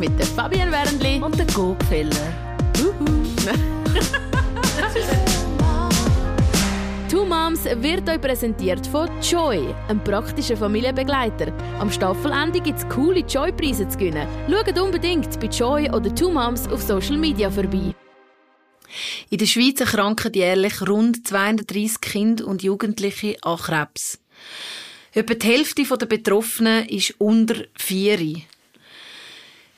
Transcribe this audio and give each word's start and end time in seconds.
mit 0.00 0.18
der 0.18 0.24
Fabian 0.24 0.72
Wernli 0.72 1.20
und 1.22 1.38
der 1.38 1.44
Gopfeller. 1.48 2.10
Two 7.10 7.26
Moms 7.26 7.64
wird 7.64 8.08
euch 8.08 8.20
präsentiert 8.20 8.86
von 8.86 9.10
Joy, 9.20 9.74
einem 9.88 10.02
praktischen 10.02 10.56
Familienbegleiter. 10.56 11.52
Am 11.78 11.90
Staffelende 11.90 12.60
gibt 12.60 12.78
es 12.78 12.88
coole 12.88 13.20
Joy-Preise 13.20 13.86
zu 13.88 13.98
gewinnen. 13.98 14.26
Schaut 14.48 14.80
unbedingt 14.80 15.38
bei 15.38 15.48
Joy 15.48 15.90
oder 15.90 16.14
Two 16.14 16.30
Moms 16.30 16.66
auf 16.68 16.80
Social 16.80 17.18
Media 17.18 17.50
vorbei. 17.50 17.94
In 19.28 19.36
der 19.38 19.46
Schweiz 19.46 19.80
erkranken 19.80 20.32
jährlich 20.32 20.80
rund 20.88 21.28
230 21.28 22.00
Kinder 22.00 22.46
und 22.46 22.62
Jugendliche 22.62 23.36
an 23.42 23.58
Krebs. 23.58 24.18
Etwa 25.12 25.34
die 25.34 25.46
Hälfte 25.46 25.82
der 25.84 26.06
Betroffenen 26.06 26.88
ist 26.88 27.16
unter 27.18 27.56
vier. 27.74 28.40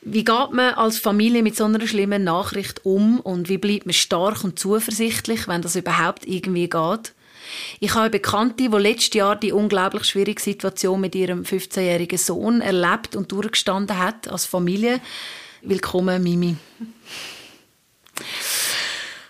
Wie 0.05 0.25
geht 0.25 0.51
man 0.51 0.75
als 0.75 0.99
Familie 0.99 1.45
mit 1.45 1.57
so 1.57 1.65
einer 1.65 1.87
schlimmen 1.87 2.25
Nachricht 2.25 2.85
um 2.85 3.21
und 3.21 3.49
wie 3.49 3.59
bleibt 3.59 3.87
man 3.87 3.93
stark 3.93 4.43
und 4.43 4.59
zuversichtlich, 4.59 5.47
wenn 5.47 5.63
das 5.63 5.77
überhaupt 5.77 6.27
irgendwie 6.27 6.69
geht? 6.69 7.13
Ich 7.79 7.95
habe 7.95 8.11
Bekannte, 8.11 8.69
die 8.69 8.77
letztes 8.77 9.15
Jahr 9.15 9.37
die 9.37 9.53
unglaublich 9.53 10.05
schwierige 10.05 10.43
Situation 10.43 11.01
mit 11.01 11.15
ihrem 11.15 11.45
15-jährigen 11.45 12.19
Sohn 12.19 12.61
erlebt 12.61 13.15
und 13.15 13.31
durchgestanden 13.31 13.97
hat 13.97 14.27
als 14.27 14.45
Familie. 14.45 15.01
Willkommen, 15.63 16.21
Mimi. 16.21 16.57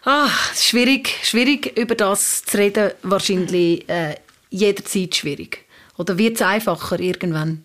Ah, 0.04 0.30
schwierig, 0.54 1.18
schwierig 1.22 1.76
über 1.78 1.94
das 1.94 2.44
zu 2.44 2.56
reden, 2.56 2.92
wahrscheinlich 3.02 3.86
äh, 3.90 4.16
jederzeit 4.48 5.16
schwierig. 5.16 5.66
Oder 5.98 6.16
wird 6.16 6.36
es 6.36 6.42
einfacher 6.42 6.98
irgendwann? 6.98 7.62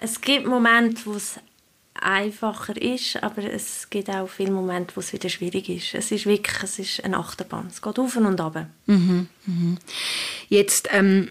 Es 0.00 0.20
gibt 0.20 0.46
Momente, 0.46 1.02
wo 1.04 1.12
es 1.12 1.38
einfacher 2.02 2.80
ist, 2.80 3.22
aber 3.22 3.44
es 3.44 3.88
gibt 3.90 4.10
auch 4.10 4.28
viele 4.28 4.50
Momente, 4.50 4.94
wo 4.96 5.00
es 5.00 5.12
wieder 5.12 5.28
schwierig 5.28 5.68
ist. 5.68 5.94
Es 5.94 6.10
ist 6.10 6.26
wirklich, 6.26 6.62
es 6.62 6.78
ist 6.78 7.04
eine 7.04 7.18
Achterbahn. 7.18 7.68
Es 7.68 7.82
geht 7.82 7.98
auf 7.98 8.16
und 8.16 8.40
ab. 8.40 8.66
Mhm, 8.86 9.28
mhm. 9.46 9.78
Jetzt, 10.48 10.88
ähm, 10.92 11.30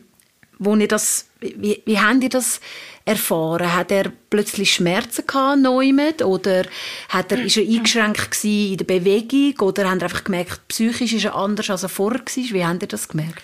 wo 0.59 0.75
ihr 0.75 0.87
das, 0.87 1.27
wie, 1.39 1.81
wie 1.85 1.99
habt 1.99 2.23
ihr 2.23 2.29
das 2.29 2.59
erfahren? 3.05 3.73
Hat 3.73 3.91
er 3.91 4.11
plötzlich 4.29 4.73
Schmerzen 4.73 5.25
gehabt, 5.25 5.61
Neumet, 5.61 6.21
oder 6.21 6.65
hat 7.09 7.31
er, 7.31 7.43
ist 7.43 7.57
er 7.57 7.63
eingeschränkt 7.63 8.43
in 8.43 8.77
der 8.77 8.85
Bewegung, 8.85 9.67
oder 9.67 9.89
habt 9.89 10.01
ihr 10.01 10.05
einfach 10.05 10.23
gemerkt, 10.23 10.67
psychisch 10.67 11.13
ist 11.13 11.25
er 11.25 11.35
anders, 11.35 11.69
als 11.69 11.83
er 11.83 11.89
vorher 11.89 12.21
war? 12.21 12.25
Wie 12.35 12.65
habt 12.65 12.81
ihr 12.81 12.87
das 12.87 13.07
gemerkt? 13.07 13.43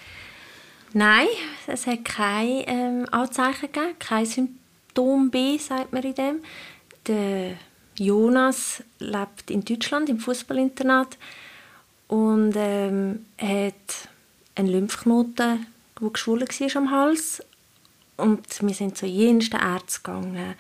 Nein, 0.94 1.28
es 1.66 1.88
hat 1.88 2.06
keine 2.06 2.68
ähm, 2.68 3.06
Anzeichen 3.10 3.72
gegeben, 3.72 3.96
kein 3.98 4.26
Symptom 4.26 5.32
B, 5.32 5.58
sagt 5.58 5.92
man 5.92 6.04
in 6.04 6.14
dem. 6.14 6.36
Der 7.08 7.58
Jonas 7.98 8.84
lebt 9.00 9.52
in 9.52 9.64
Deutschland 9.64 10.10
im 10.10 10.20
Fußballinternat 10.20 11.18
und 12.08 12.54
ähm, 12.56 13.26
hat 13.38 14.10
einen 14.56 14.70
Lymphknoten, 14.70 15.66
der 16.00 16.10
geschwollen 16.10 16.48
war 16.48 16.76
am 16.76 16.92
Hals. 16.92 17.44
Und 18.18 18.46
wir 18.62 18.74
sind 18.74 18.98
zu 18.98 19.06
jensten 19.06 19.58
Ärzten 19.58 20.04
gegangen. 20.04 20.56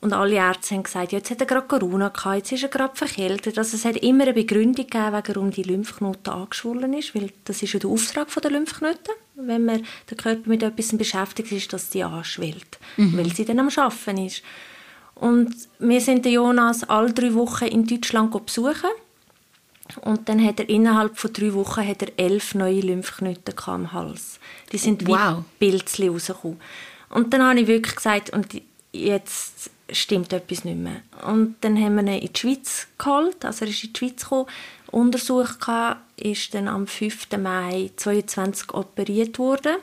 Und 0.00 0.12
alle 0.12 0.36
Ärzte 0.36 0.76
haben 0.76 0.84
gesagt, 0.84 1.10
jetzt 1.10 1.30
hat 1.30 1.40
er 1.40 1.46
gerade 1.46 1.66
Corona 1.66 2.08
gehabt, 2.08 2.36
jetzt 2.36 2.52
ist 2.52 2.62
er 2.62 2.68
gerade 2.68 2.94
verkältet. 2.94 3.58
Also 3.58 3.76
es 3.76 3.84
hat 3.84 3.96
immer 3.96 4.24
eine 4.24 4.32
Begründung 4.32 4.86
gegeben, 4.86 5.12
warum 5.26 5.50
die 5.50 5.64
Lymphknoten 5.64 6.32
angeschwollen 6.32 6.94
ist, 6.94 7.16
weil 7.16 7.32
das 7.44 7.62
ist 7.62 7.72
ja 7.72 7.80
der 7.80 7.90
Auftrag 7.90 8.28
der 8.40 8.50
Lymphknoten. 8.52 9.14
Wenn 9.34 9.64
man 9.64 9.84
den 10.08 10.16
Körper 10.16 10.48
mit 10.48 10.62
etwas 10.62 10.96
beschäftigt, 10.96 11.50
ist, 11.50 11.72
dass 11.72 11.90
die 11.90 12.04
anschwillt, 12.04 12.78
mhm. 12.96 13.18
weil 13.18 13.34
sie 13.34 13.44
dann 13.44 13.58
am 13.58 13.68
Arbeiten 13.68 14.24
ist. 14.24 14.42
Und 15.20 15.54
wir 15.78 16.00
sind 16.00 16.26
Jonas 16.26 16.84
alle 16.84 17.12
drei 17.12 17.34
Wochen 17.34 17.64
in 17.64 17.86
Deutschland 17.86 18.30
besuchen. 18.46 18.90
Und 20.02 20.28
dann 20.28 20.44
hat 20.44 20.60
er 20.60 20.68
innerhalb 20.68 21.18
von 21.18 21.32
drei 21.32 21.52
Wochen 21.54 21.86
hat 21.86 22.02
er 22.02 22.12
elf 22.16 22.54
neue 22.54 22.80
Lymphknoten 22.80 23.54
am 23.66 23.92
Hals. 23.92 24.38
Die 24.70 24.78
sind 24.78 25.06
wow. 25.08 25.42
wie 25.58 25.70
Pilzchen 25.70 26.10
rausgekommen. 26.10 26.60
Und 27.10 27.32
dann 27.32 27.42
habe 27.42 27.60
ich 27.60 27.66
wirklich 27.66 27.96
gesagt, 27.96 28.30
und 28.30 28.60
jetzt 28.92 29.70
stimmt 29.90 30.32
etwas 30.32 30.64
nicht 30.64 30.78
mehr. 30.78 31.00
Und 31.26 31.56
dann 31.62 31.82
haben 31.82 31.96
wir 31.96 32.02
ihn 32.02 32.22
in 32.22 32.32
die 32.32 32.38
Schweiz 32.38 32.86
geholt, 32.98 33.44
also 33.44 33.64
er 33.64 33.70
ist 33.70 33.82
in 33.82 33.92
die 33.92 33.98
Schweiz 33.98 34.22
gekommen, 34.22 34.46
untersucht, 34.90 35.58
ist 36.16 36.54
dann 36.54 36.68
am 36.68 36.86
5. 36.86 37.28
Mai 37.38 37.90
2022 37.96 38.74
operiert 38.74 39.38
worden. 39.38 39.76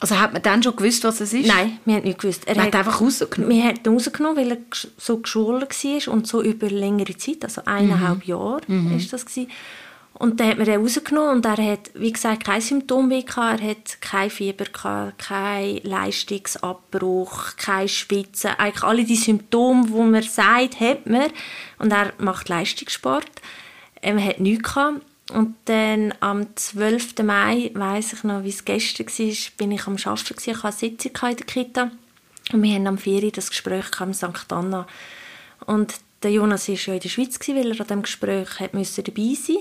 Also 0.00 0.18
hat 0.18 0.32
man 0.32 0.42
dann 0.42 0.62
schon 0.62 0.76
gewusst, 0.76 1.04
was 1.04 1.20
es 1.20 1.32
ist? 1.32 1.46
Nein, 1.46 1.78
wir 1.84 1.96
haben 1.96 2.04
nicht 2.04 2.18
gewusst. 2.18 2.46
Er 2.46 2.56
man 2.56 2.66
hat, 2.66 2.74
einfach 2.74 3.00
rausgenommen? 3.00 3.56
Wir 3.56 3.64
haben 3.64 3.78
ihn 3.84 3.92
rausgenommen, 3.92 4.36
weil 4.36 4.50
er 4.52 4.58
so 4.98 5.18
geschwollen 5.18 5.62
war 5.62 6.12
und 6.12 6.26
so 6.26 6.42
über 6.42 6.68
längere 6.68 7.16
Zeit, 7.16 7.44
also 7.44 7.62
eineinhalb 7.64 8.18
mhm. 8.18 8.24
Jahre 8.24 8.60
mhm. 8.66 8.96
ist 8.96 9.12
das 9.12 9.24
gewesen. 9.24 9.50
Und 10.16 10.38
dann 10.38 10.48
hat 10.48 10.58
man 10.58 10.66
ihn 10.68 10.80
rausgenommen 10.80 11.36
und 11.36 11.44
er 11.44 11.72
hat, 11.72 11.90
wie 11.94 12.12
gesagt, 12.12 12.44
kein 12.44 12.60
Symptom 12.60 13.08
mehr 13.08 13.24
gehabt. 13.24 13.60
Er 13.60 13.70
hat 13.70 14.00
kein 14.00 14.30
Fieber 14.30 14.66
gehabt, 14.66 15.18
kein 15.18 15.80
Leistungsabbruch, 15.82 17.56
kein 17.56 17.88
Schwitzen. 17.88 18.52
Eigentlich 18.56 18.84
alle 18.84 19.04
die 19.04 19.16
Symptome, 19.16 19.86
die 19.86 19.92
man 19.92 20.22
sagt, 20.22 20.78
hat 20.78 21.06
man. 21.06 21.32
Und 21.78 21.92
er 21.92 22.12
macht 22.18 22.48
Leistungssport. 22.48 23.26
Er 24.02 24.24
hat 24.24 24.38
nichts 24.38 24.62
gehabt. 24.62 25.00
Und 25.32 25.54
dann 25.64 26.12
am 26.20 26.54
12. 26.54 27.22
Mai, 27.22 27.70
weiß 27.74 28.12
ich 28.12 28.24
noch, 28.24 28.44
wie 28.44 28.50
es 28.50 28.64
gestern 28.64 29.06
war, 29.06 29.34
bin 29.56 29.72
ich 29.72 29.86
am 29.86 29.96
Arbeiten. 29.96 30.34
Ich 30.38 30.54
hatte 30.54 30.64
eine 30.64 30.72
Sitzung 30.72 31.30
in 31.30 31.36
der 31.36 31.46
Kita. 31.46 31.90
Und 32.52 32.62
wir 32.62 32.74
haben 32.74 32.86
am 32.86 32.98
4. 32.98 33.30
das 33.30 33.48
Gespräch 33.48 33.86
in 34.00 34.12
St. 34.12 34.52
Anna. 34.52 34.86
Und 35.66 35.94
der 36.22 36.32
Jonas 36.32 36.68
war 36.68 36.74
ja 36.74 36.94
in 36.94 37.00
der 37.00 37.08
Schweiz, 37.08 37.38
weil 37.48 37.56
er 37.56 37.80
an 37.80 37.86
diesem 37.86 38.02
Gespräch 38.02 38.48
dabei 38.58 39.34
sein. 39.34 39.56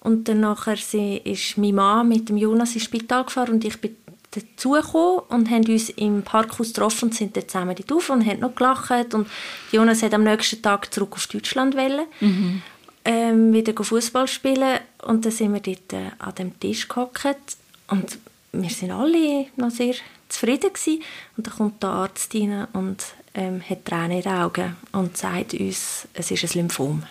Und 0.00 0.28
dann 0.28 0.40
nachher 0.40 0.74
ist 0.74 1.58
meine 1.58 1.72
Mann 1.72 2.08
mit 2.08 2.28
dem 2.28 2.36
Jonas 2.36 2.74
ins 2.74 2.84
Spital 2.84 3.24
gefahren 3.24 3.54
und 3.54 3.64
ich 3.64 3.80
bin 3.80 3.96
dazugekommen 4.30 5.20
und 5.28 5.50
haben 5.50 5.64
uns 5.66 5.90
im 5.90 6.22
Parkhaus 6.22 6.68
getroffen 6.68 7.06
und 7.06 7.14
sind 7.14 7.36
dann 7.36 7.48
zusammen 7.48 7.74
dort 7.74 7.92
auf 7.92 8.10
und 8.10 8.26
haben 8.26 8.40
noch 8.40 8.54
gelacht. 8.54 9.14
Und 9.14 9.28
Jonas 9.72 10.02
hat 10.02 10.14
am 10.14 10.24
nächsten 10.24 10.62
Tag 10.62 10.92
zurück 10.92 11.14
auf 11.14 11.26
Deutschland 11.26 11.76
wollen, 11.76 12.06
mhm. 12.20 12.62
Ähm, 13.06 13.52
wieder 13.52 13.72
Fußball 13.82 14.28
spielen. 14.28 14.80
Und 15.02 15.24
dann 15.24 15.32
sind 15.32 15.54
wir 15.54 15.60
dort 15.60 15.92
äh, 15.92 16.10
an 16.18 16.34
dem 16.34 16.60
Tisch 16.60 16.88
gehockt 16.88 17.56
und 17.88 18.18
wir 18.52 18.70
sind 18.70 18.90
alle 18.90 19.46
noch 19.56 19.70
sehr 19.70 19.94
zufrieden 20.28 20.72
gewesen. 20.72 21.02
Und 21.36 21.46
dann 21.46 21.54
kommt 21.54 21.82
der 21.82 21.90
Arzt 21.90 22.34
rein 22.34 22.66
und 22.72 23.04
ähm, 23.34 23.62
hat 23.68 23.84
Tränen 23.84 24.12
in 24.12 24.22
den 24.22 24.32
Augen 24.32 24.76
und 24.92 25.16
sagt 25.16 25.54
uns, 25.54 26.08
es 26.14 26.30
ist 26.30 26.44
ein 26.44 26.60
Lymphom. 26.60 27.04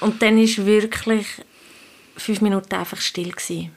Und 0.00 0.20
dann 0.20 0.38
ist 0.38 0.66
wirklich 0.66 1.26
fünf 2.16 2.40
Minuten 2.40 2.74
einfach 2.74 3.00
still 3.00 3.30
gewesen. 3.30 3.70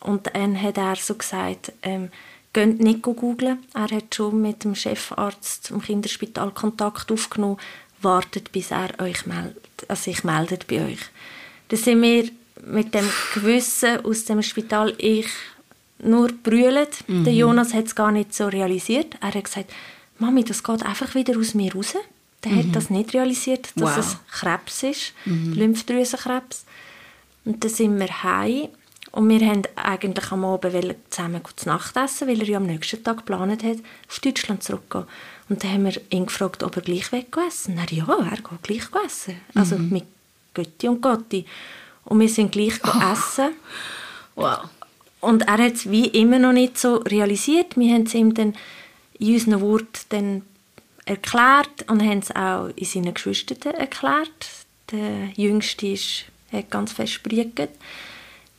Und 0.00 0.34
dann 0.34 0.60
hat 0.60 0.78
er 0.78 0.96
so 0.96 1.14
gesagt, 1.14 1.72
ähm, 1.82 2.10
geht 2.52 2.80
nicht 2.80 3.02
googeln. 3.02 3.64
Er 3.74 3.90
hat 3.90 4.14
schon 4.14 4.40
mit 4.40 4.64
dem 4.64 4.74
Chefarzt 4.74 5.70
im 5.70 5.82
Kinderspital 5.82 6.50
Kontakt 6.52 7.10
aufgenommen. 7.10 7.58
Wartet, 8.02 8.52
bis 8.52 8.70
er 8.70 8.90
euch 9.00 9.26
meldet, 9.26 9.64
also 9.88 10.02
sich 10.02 10.24
meldet 10.24 10.66
bei 10.66 10.84
euch. 10.84 11.00
Dann 11.68 11.78
sind 11.78 12.02
wir 12.02 12.30
mit 12.66 12.94
dem 12.94 13.08
Gewissen 13.34 14.04
aus 14.04 14.24
dem 14.24 14.42
Spital, 14.42 14.94
ich 14.98 15.28
nur 15.98 16.28
brüllt. 16.32 17.08
Mhm. 17.08 17.24
Der 17.24 17.32
Jonas 17.32 17.74
hat 17.74 17.86
es 17.86 17.94
gar 17.94 18.12
nicht 18.12 18.34
so 18.34 18.46
realisiert. 18.46 19.16
Er 19.20 19.34
hat 19.34 19.44
gesagt, 19.44 19.72
Mami, 20.18 20.44
das 20.44 20.62
geht 20.62 20.82
einfach 20.82 21.14
wieder 21.14 21.38
aus 21.38 21.54
mir 21.54 21.74
raus. 21.74 21.94
Der 22.44 22.52
mhm. 22.52 22.58
hat 22.58 22.76
das 22.76 22.90
nicht 22.90 23.14
realisiert, 23.14 23.70
dass 23.76 23.96
wow. 23.96 23.98
es 23.98 24.16
Krebs 24.30 24.82
ist, 24.82 25.12
mhm. 25.24 25.52
Lymphdrüsenkrebs. 25.54 26.64
Und 27.44 27.62
dann 27.62 27.70
sind 27.70 27.98
wir 27.98 28.22
heim 28.22 28.68
und 29.12 29.28
wir 29.28 29.46
haben 29.46 29.62
eigentlich 29.76 30.32
am 30.32 30.44
Abend 30.44 30.96
zusammen 31.10 31.42
zu 31.54 31.68
Nacht 31.68 31.96
essen, 31.96 32.28
weil 32.28 32.40
er 32.40 32.48
ja 32.48 32.56
am 32.56 32.66
nächsten 32.66 33.04
Tag 33.04 33.18
geplant 33.18 33.62
hat, 33.62 33.76
auf 34.08 34.20
Deutschland 34.20 34.62
zurückzugehen. 34.62 35.06
Und 35.50 35.62
dann 35.62 35.72
haben 35.72 35.84
wir 35.84 36.00
ihn 36.08 36.26
gefragt, 36.26 36.62
ob 36.62 36.76
er 36.76 36.82
gleich 36.82 37.12
weggegessen 37.12 37.80
hat. 37.80 37.90
Ja, 37.90 38.06
er 38.08 38.38
geht 38.38 38.62
gleich 38.62 39.04
essen. 39.04 39.36
Also 39.54 39.76
mhm. 39.76 39.90
mit 39.90 40.04
Götti 40.54 40.88
und 40.88 41.02
Gotti. 41.02 41.44
Und 42.04 42.20
wir 42.20 42.28
sind 42.28 42.52
gleich 42.52 42.80
oh. 42.84 43.12
essen. 43.12 43.50
Wow. 44.34 44.60
Und 45.20 45.42
er 45.42 45.58
hat 45.58 45.74
es 45.74 45.90
wie 45.90 46.06
immer 46.06 46.38
noch 46.38 46.52
nicht 46.52 46.78
so 46.78 46.96
realisiert. 46.96 47.76
Wir 47.76 47.94
haben 47.94 48.04
es 48.04 48.14
ihm 48.14 48.32
dann 48.32 48.54
in 49.18 49.34
unseren 49.34 49.60
Worten 49.60 50.42
erklärt 51.04 51.88
und 51.88 52.02
haben 52.02 52.20
es 52.20 52.34
auch 52.34 52.68
in 52.74 52.86
seinen 52.86 53.12
Geschwistern 53.12 53.74
erklärt. 53.74 54.30
Der 54.90 55.28
Jüngste 55.36 55.88
ist, 55.88 56.24
hat 56.50 56.70
ganz 56.70 56.92
fest 56.92 57.12
spriegt. 57.12 57.68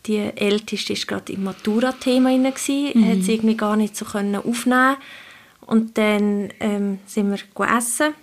Die 0.06 0.18
Älteste 0.18 0.94
war 0.94 1.06
gerade 1.06 1.34
im 1.34 1.44
Matura-Thema 1.44 2.30
mhm. 2.32 3.10
hat 3.10 3.20
es 3.20 3.28
irgendwie 3.28 3.56
gar 3.56 3.76
nicht 3.76 3.96
so 3.96 4.06
können 4.06 4.36
aufnehmen 4.36 4.98
Und 5.62 5.98
dann 5.98 6.50
ähm, 6.60 7.00
sind 7.06 7.32
wir 7.32 7.78
essen 7.78 8.14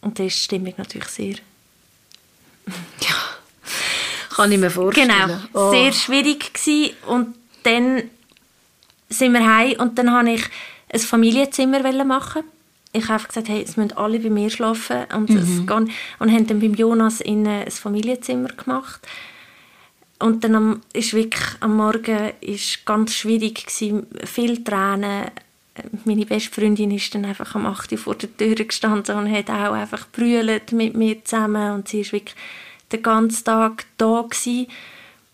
und 0.00 0.18
da 0.18 0.24
ist 0.24 0.36
die 0.36 0.42
Stimmung 0.42 0.74
natürlich 0.76 1.08
sehr... 1.08 1.34
ja, 3.00 3.14
kann 4.34 4.50
ich 4.50 4.58
mir 4.58 4.70
vorstellen. 4.70 5.08
Genau, 5.08 5.38
oh. 5.52 5.70
sehr 5.70 5.92
schwierig 5.92 6.52
gewesen. 6.52 6.94
Und 7.06 7.34
dann 7.62 8.02
sind 9.08 9.32
wir 9.32 9.46
heim 9.46 9.78
und 9.78 9.98
dann 9.98 10.10
habe 10.10 10.32
ich 10.32 10.44
ein 10.92 11.00
Familienzimmer 11.00 12.04
machen 12.04 12.42
ich 12.96 13.08
habe 13.08 13.24
gesagt, 13.24 13.48
hey, 13.48 13.62
es 13.62 13.76
müssen 13.76 13.96
alle 13.96 14.18
bei 14.18 14.30
mir 14.30 14.50
schlafen 14.50 15.04
und, 15.14 15.28
mhm. 15.28 15.66
und 16.18 16.32
haben 16.32 16.46
dann 16.46 16.60
beim 16.60 16.74
Jonas 16.74 17.20
in 17.20 17.46
ein 17.46 17.70
Familienzimmer 17.70 18.48
gemacht. 18.48 19.06
Und 20.18 20.44
dann 20.44 20.54
am, 20.54 20.80
ist 20.92 21.12
wirklich 21.12 21.44
am 21.60 21.76
Morgen 21.76 22.32
ist 22.40 22.86
ganz 22.86 23.14
schwierig 23.14 23.66
gewesen, 23.66 24.06
viel 24.24 24.64
Tränen. 24.64 25.30
Meine 26.04 26.24
beste 26.24 26.50
Freundin 26.50 26.90
ist 26.90 27.14
dann 27.14 27.26
einfach 27.26 27.54
am 27.54 27.66
8 27.66 27.92
Uhr 27.92 27.98
vor 27.98 28.14
der 28.14 28.34
Tür 28.34 28.54
gestanden 28.54 29.16
und 29.16 29.30
hat 29.30 29.50
auch 29.50 29.74
einfach 29.74 30.06
brüllt 30.10 30.72
mit 30.72 30.96
mir 30.96 31.22
zusammen 31.22 31.72
und 31.72 31.88
sie 31.88 32.00
ist 32.00 32.12
wirklich 32.12 32.34
den 32.92 33.02
ganzen 33.02 33.44
Tag 33.44 33.84
da 33.98 34.22
gewesen. 34.22 34.68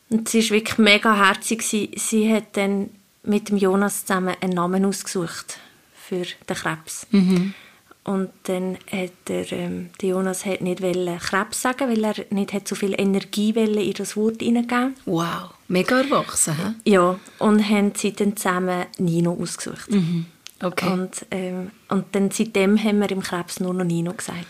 und 0.09 0.29
sie 0.29 0.41
ist 0.41 0.51
wirklich 0.51 0.79
mega 0.79 1.15
herzig 1.15 1.61
gewesen. 1.61 1.93
Sie 1.97 2.33
hat 2.33 2.57
dann 2.57 2.91
mit 3.23 3.51
dem 3.51 3.57
Jonas 3.57 4.05
zusammen 4.05 4.35
einen 4.41 4.55
Namen 4.55 4.85
ausgesucht 4.85 5.59
für 5.95 6.23
den 6.23 6.57
Krebs. 6.57 7.07
Mhm. 7.13 7.55
Und 8.05 8.31
dann 8.45 8.79
hat 8.91 9.13
der, 9.29 9.53
ähm, 9.53 9.91
Jonas 10.01 10.45
hat 10.45 10.61
nicht 10.61 10.81
Krebs 10.81 11.63
sagen, 11.63 11.89
weil 11.89 12.05
er 12.05 12.15
nicht 12.31 12.53
hat 12.53 12.67
so 12.67 12.75
viel 12.75 12.95
Energie 12.99 13.51
in 13.51 13.93
das 13.93 14.17
Wort 14.17 14.43
hineingeben. 14.43 14.97
Wow, 15.07 15.51
mega 15.69 16.01
erwachsen, 16.01 16.57
he? 16.57 16.91
Ja, 16.93 17.19
und 17.39 17.69
haben 17.69 17.93
sie 17.95 18.13
dann 18.13 18.37
zusammen 18.37 18.87
Nino 18.99 19.39
ausgesucht. 19.41 19.91
Mhm. 19.91 20.27
Okay. 20.61 20.93
Und, 20.93 21.27
ähm, 21.31 21.71
und 21.89 22.07
dann 22.13 22.31
seitdem 22.31 22.83
haben 22.83 23.01
wir 23.01 23.11
im 23.11 23.21
Krebs 23.21 23.61
nur 23.61 23.75
noch 23.75 23.85
Nino 23.85 24.13
gesagt. 24.13 24.47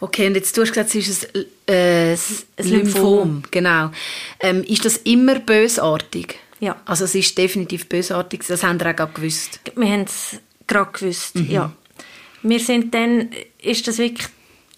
Okay, 0.00 0.26
und 0.26 0.34
jetzt 0.34 0.56
du 0.56 0.62
hast 0.62 0.72
gesagt, 0.72 0.94
es 0.94 1.08
ist 1.08 1.28
ein, 1.34 1.44
äh, 1.66 2.12
ein 2.12 2.18
Lymphom. 2.58 3.02
Lymphom. 3.02 3.42
Genau. 3.50 3.90
Ähm, 4.40 4.64
ist 4.64 4.84
das 4.84 4.96
immer 4.98 5.38
bösartig? 5.38 6.38
Ja. 6.60 6.76
Also 6.84 7.04
es 7.04 7.14
ist 7.14 7.36
definitiv 7.36 7.88
bösartig, 7.88 8.44
das 8.46 8.62
haben 8.62 8.80
wir 8.80 8.88
auch 8.88 9.14
gewusst? 9.14 9.60
Wir 9.74 9.88
haben 9.88 10.02
es 10.02 10.38
gerade 10.66 10.92
gewusst, 10.92 11.36
mhm. 11.36 11.50
ja. 11.50 11.72
Wir 12.42 12.60
sind 12.60 12.94
dann, 12.94 13.30
ist 13.60 13.86
das 13.86 13.98
wirklich, 13.98 14.28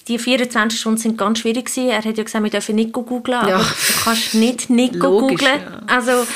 die 0.08 0.18
24 0.18 0.80
Stunden 0.80 0.98
sind 0.98 1.16
ganz 1.16 1.38
schwierig 1.38 1.66
gewesen. 1.66 1.90
Er 1.90 1.98
hat 1.98 2.16
ja 2.16 2.24
gesagt, 2.24 2.42
wir 2.42 2.50
dürfen 2.50 2.74
nicht 2.74 2.92
googeln, 2.92 3.48
ja. 3.48 3.56
aber 3.56 3.64
du 3.64 4.04
kannst 4.04 4.34
nicht 4.34 4.70
nicht 4.70 4.98
googeln. 4.98 5.60
Ja. 5.60 5.82
Also 5.86 6.26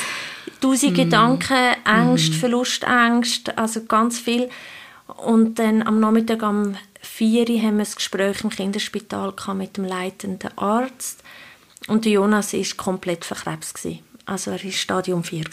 tausend 0.61 0.93
mhm. 0.93 0.97
Gedanken, 0.97 1.75
Angst, 1.85 2.31
mhm. 2.31 2.35
Verlustängst, 2.35 3.59
also 3.59 3.85
ganz 3.85 4.19
viel. 4.19 4.49
Und 5.07 5.59
dann 5.59 5.83
am 5.83 6.01
Nachmittag 6.01 6.43
um 6.43 6.77
4 7.01 7.49
Uhr 7.49 7.63
haben 7.63 7.79
wir 7.79 7.85
ein 7.85 7.95
Gespräch 7.95 8.45
im 8.45 8.51
Kinderspital 8.51 9.33
mit 9.55 9.77
dem 9.77 9.85
leitenden 9.85 10.57
Arzt. 10.57 11.23
Und 11.87 12.05
Jonas 12.05 12.53
war 12.53 12.65
komplett 12.77 13.25
verkrebst. 13.25 13.87
Also 14.27 14.51
er 14.51 14.63
war 14.63 14.73
Stadium 14.73 15.23
4. 15.23 15.45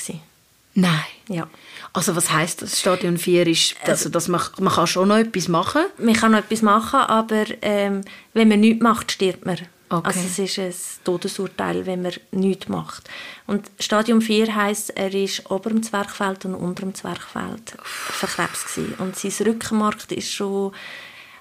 Nein. 0.76 1.04
Ja. 1.30 1.48
Also 1.94 2.16
was 2.16 2.32
heißt 2.32 2.64
das? 2.64 2.80
Stadion 2.80 3.18
4 3.18 3.48
ist, 3.48 3.76
also 3.86 4.10
dass 4.10 4.28
man, 4.28 4.42
man 4.60 4.74
kann 4.74 4.88
schon 4.88 5.08
noch 5.08 5.18
etwas 5.18 5.48
machen? 5.48 5.84
Man 6.00 6.16
kann 6.16 6.32
noch 6.32 6.40
etwas 6.40 6.62
machen, 6.64 7.00
aber 7.00 7.46
ähm, 7.62 8.02
wenn 8.34 8.48
man 8.48 8.60
nichts 8.60 8.82
macht, 8.82 9.12
stirbt 9.12 9.46
man. 9.46 9.58
Okay. 9.90 10.08
Also 10.08 10.20
es 10.22 10.40
ist 10.40 10.58
ein 10.58 10.74
Todesurteil, 11.04 11.86
wenn 11.86 12.02
man 12.02 12.14
nichts 12.32 12.68
macht. 12.68 13.08
Und 13.46 13.70
Stadium 13.80 14.22
4 14.22 14.56
heisst, 14.56 14.90
er 14.98 15.14
ist 15.14 15.52
ober 15.52 15.70
dem 15.70 15.84
Zwerchfeld 15.84 16.46
und 16.46 16.56
unter 16.56 16.82
dem 16.82 16.96
Zwerchfeld 16.96 17.76
verkrebst 17.84 18.74
gewesen. 18.74 18.96
Und 18.98 19.16
sein 19.16 19.48
Rückenmark 19.48 20.12
ist 20.12 20.32
schon... 20.32 20.72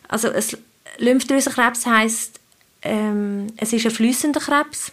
Also 0.08 0.28
Lymphdrüsenkrebs 0.98 1.86
heisst, 1.86 2.40
ähm, 2.82 3.46
es 3.56 3.72
ist 3.72 3.86
ein 3.86 3.92
flüssender 3.92 4.40
Krebs 4.40 4.92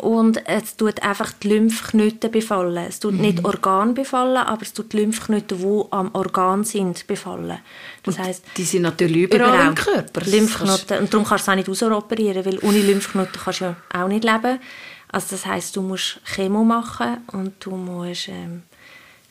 und 0.00 0.46
es 0.48 0.76
tut 0.76 1.02
einfach 1.02 1.32
die 1.32 1.48
Lymphknoten 1.48 2.30
befallen. 2.30 2.76
Es 2.88 2.98
tut 2.98 3.14
mhm. 3.14 3.20
nicht 3.20 3.44
Organ 3.44 3.94
befallen, 3.94 4.36
aber 4.36 4.62
es 4.62 4.72
tut 4.72 4.92
die 4.92 4.98
Lymphknoten, 4.98 5.58
die 5.58 5.84
am 5.90 6.10
Organ 6.14 6.64
sind, 6.64 7.06
befallen. 7.06 7.58
Das 8.02 8.18
heißt, 8.18 8.44
die 8.56 8.64
sind 8.64 8.82
natürlich 8.82 9.22
überall 9.22 9.68
im 9.68 9.74
Körper. 9.74 10.22
Lymphknoten. 10.22 10.98
Und 10.98 11.14
darum 11.14 11.26
kannst 11.26 11.46
du 11.46 11.52
es 11.52 11.52
auch 11.52 11.56
nicht 11.56 11.68
rausoperieren, 11.68 12.44
weil 12.44 12.58
ohne 12.62 12.80
Lymphknoten 12.80 13.40
kannst 13.42 13.60
du 13.60 13.64
ja 13.64 13.76
auch 13.94 14.08
nicht 14.08 14.24
leben. 14.24 14.58
Also 15.08 15.26
das 15.30 15.46
heißt, 15.46 15.76
du 15.76 15.82
musst 15.82 16.20
Chemo 16.24 16.64
machen 16.64 17.18
und 17.32 17.54
du 17.60 17.70
musst... 17.76 18.28
Ähm, 18.28 18.62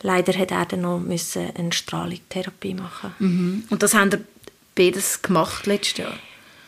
leider 0.02 0.34
hat 0.38 0.52
er 0.52 0.66
dann 0.66 0.82
noch 0.82 1.00
müssen 1.00 1.50
eine 1.58 1.74
Strahlungstherapie 1.74 2.76
machen. 2.76 3.14
Mhm. 3.20 3.64
Und 3.70 3.84
das 3.84 3.94
haben 3.94 4.12
wir 4.12 4.22
beides 4.76 5.22
gemacht 5.22 5.66
letztes 5.66 5.98
Jahr? 5.98 6.14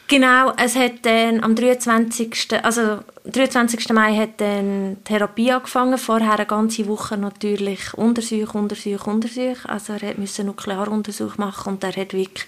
Genau, 0.09 0.53
es 0.55 0.77
hat 0.77 1.05
dann 1.05 1.43
am 1.43 1.53
23. 1.53 2.63
Also 2.63 2.99
23. 3.25 3.89
Mai 3.89 4.15
hat 4.15 4.39
dann 4.39 4.97
Therapie 5.03 5.51
angefangen. 5.51 5.97
Vorher 5.97 6.35
eine 6.35 6.45
ganze 6.45 6.87
Woche 6.87 7.17
natürlich 7.17 7.93
Untersuch, 7.93 8.53
Untersuch, 8.53 9.05
Untersuch. 9.05 9.65
Also 9.65 9.93
er 9.93 10.17
musste 10.17 10.45
Nuklearuntersuch 10.45 11.37
machen 11.37 11.73
und 11.73 11.83
er 11.83 11.93
hat 11.93 12.13
wirklich, 12.13 12.45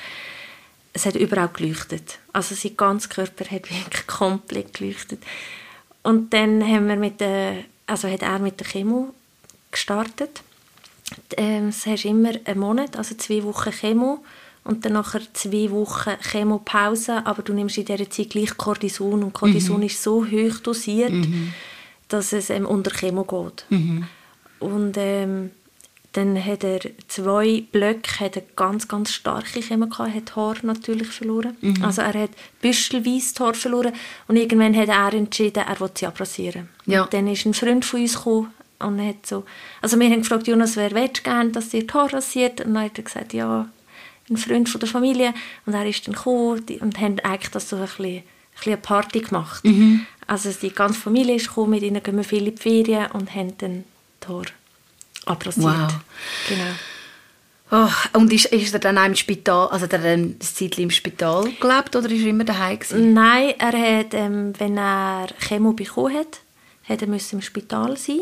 es 0.93 1.05
hat 1.05 1.15
überall 1.15 1.49
geleuchtet. 1.49 2.19
Also 2.31 2.55
sein 2.55 2.77
ganzer 2.77 3.09
Körper 3.09 3.43
hat 3.51 3.69
wirklich 3.69 4.07
komplett 4.07 4.73
geleuchtet. 4.73 5.21
Und 6.01 6.33
dann 6.33 6.65
haben 6.65 6.87
wir 6.87 6.95
mit 6.95 7.19
der, 7.19 7.65
also 7.87 8.07
hat 8.07 8.21
er 8.21 8.39
mit 8.39 8.57
der 8.61 8.67
Chemo 8.67 9.13
gestartet. 9.69 10.43
Ähm, 11.35 11.69
es 11.69 11.85
hast 11.85 12.05
immer 12.05 12.31
einen 12.45 12.59
Monat, 12.59 12.95
also 12.95 13.15
zwei 13.15 13.43
Wochen 13.43 13.71
Chemo 13.71 14.23
und 14.63 14.85
dann 14.85 14.93
nachher 14.93 15.21
zwei 15.33 15.71
Wochen 15.71 16.11
Chemopause, 16.21 17.25
aber 17.25 17.41
du 17.41 17.53
nimmst 17.53 17.77
in 17.77 17.85
dieser 17.85 18.09
Zeit 18.09 18.29
gleich 18.29 18.55
Cortison 18.57 19.23
und 19.23 19.33
Cortison 19.33 19.77
mhm. 19.77 19.83
ist 19.83 20.03
so 20.03 20.25
hoch 20.25 20.59
dosiert, 20.59 21.11
mhm. 21.11 21.53
dass 22.07 22.33
es 22.33 22.49
ähm, 22.49 22.65
unter 22.65 22.91
Chemo 22.91 23.23
geht. 23.23 23.65
Mhm. 23.69 24.05
Und 24.59 24.97
ähm, 24.97 25.51
dann 26.13 26.43
hat 26.43 26.63
er 26.63 26.79
zwei 27.07 27.63
Blöcke, 27.71 28.19
hat 28.19 28.35
er 28.35 28.43
ganz, 28.55 28.87
ganz 28.87 29.11
starke 29.11 29.61
Chemo 29.61 29.87
gehabt, 29.87 30.13
hat 30.13 30.35
Haar 30.35 30.55
natürlich 30.63 31.07
verloren. 31.07 31.55
Mhm. 31.61 31.83
Also 31.83 32.01
er 32.01 32.13
hat 32.13 32.31
büschelweise 32.61 33.35
Haar 33.39 33.53
verloren 33.53 33.93
und 34.27 34.35
irgendwann 34.35 34.75
hat 34.75 34.89
er 34.89 35.13
entschieden, 35.13 35.63
er 35.67 35.79
will 35.79 35.91
sie 35.93 36.07
abrasieren. 36.07 36.69
Ja. 36.85 37.03
Und 37.03 37.13
dann 37.13 37.27
ist 37.27 37.45
ein 37.45 37.53
Freund 37.53 37.85
von 37.85 38.01
uns 38.01 38.15
gekommen 38.15 38.53
und 38.79 39.05
hat 39.05 39.25
so, 39.25 39.45
also 39.81 39.99
wir 39.99 40.09
haben 40.09 40.21
gefragt, 40.21 40.47
Jonas, 40.47 40.75
wer 40.77 40.91
will 40.91 41.09
gerne, 41.09 41.51
dass 41.51 41.73
ihr 41.73 41.85
die 41.85 41.93
Haare 41.93 42.13
rasiert? 42.13 42.61
Und 42.61 42.73
dann 42.73 42.85
hat 42.85 42.97
er 42.97 43.03
gesagt, 43.03 43.33
ja, 43.33 43.69
ein 44.29 44.37
Freund 44.37 44.69
von 44.69 44.79
der 44.79 44.89
Familie 44.89 45.33
und 45.65 45.73
er 45.73 45.85
ist 45.85 46.07
dann 46.07 46.15
gekommen 46.15 46.63
und 46.79 46.99
haben 46.99 47.19
eigentlich 47.19 47.51
das 47.51 47.69
so 47.69 47.77
ein 47.77 47.83
bisschen, 47.83 48.05
ein 48.05 48.23
bisschen 48.55 48.73
eine 48.73 48.81
Party 48.81 49.19
gemacht. 49.21 49.63
Mhm. 49.63 50.05
Also 50.27 50.51
die 50.51 50.71
ganze 50.71 50.99
Familie 50.99 51.35
ist 51.35 51.47
gekommen, 51.47 51.71
mit 51.71 51.83
ihnen 51.83 52.03
gehen 52.03 52.17
wir 52.17 52.23
viele 52.23 52.49
in 52.49 52.55
die 52.55 52.61
Ferien 52.61 53.11
und 53.11 53.33
haben 53.33 53.57
dann 53.57 53.83
Tor 54.19 54.45
abrasiert. 55.25 55.65
Wow. 55.65 55.93
Genau. 56.47 56.71
Oh, 57.71 58.17
und 58.17 58.33
ist, 58.33 58.45
ist 58.45 58.73
er 58.73 58.79
dann 58.79 58.97
auch 58.97 59.05
im 59.05 59.15
Spital, 59.15 59.67
also 59.67 59.83
hat 59.83 59.93
er 59.93 59.99
dann 59.99 60.21
ein 60.21 60.41
Zeitchen 60.41 60.85
im 60.85 60.89
Spital 60.89 61.43
gelebt 61.59 61.95
oder 61.95 62.09
ist 62.09 62.21
er 62.21 62.27
immer 62.27 62.43
daheim 62.43 62.79
gewesen? 62.79 63.13
Nein, 63.13 63.53
er 63.59 63.99
hat, 63.99 64.13
ähm, 64.13 64.53
wenn 64.57 64.77
er 64.77 65.27
Chemo 65.39 65.73
bekommen 65.73 66.15
hat, 66.15 66.39
hat 66.87 67.03
er 67.03 67.07
im 67.07 67.41
Spital 67.41 67.95
sein, 67.95 68.21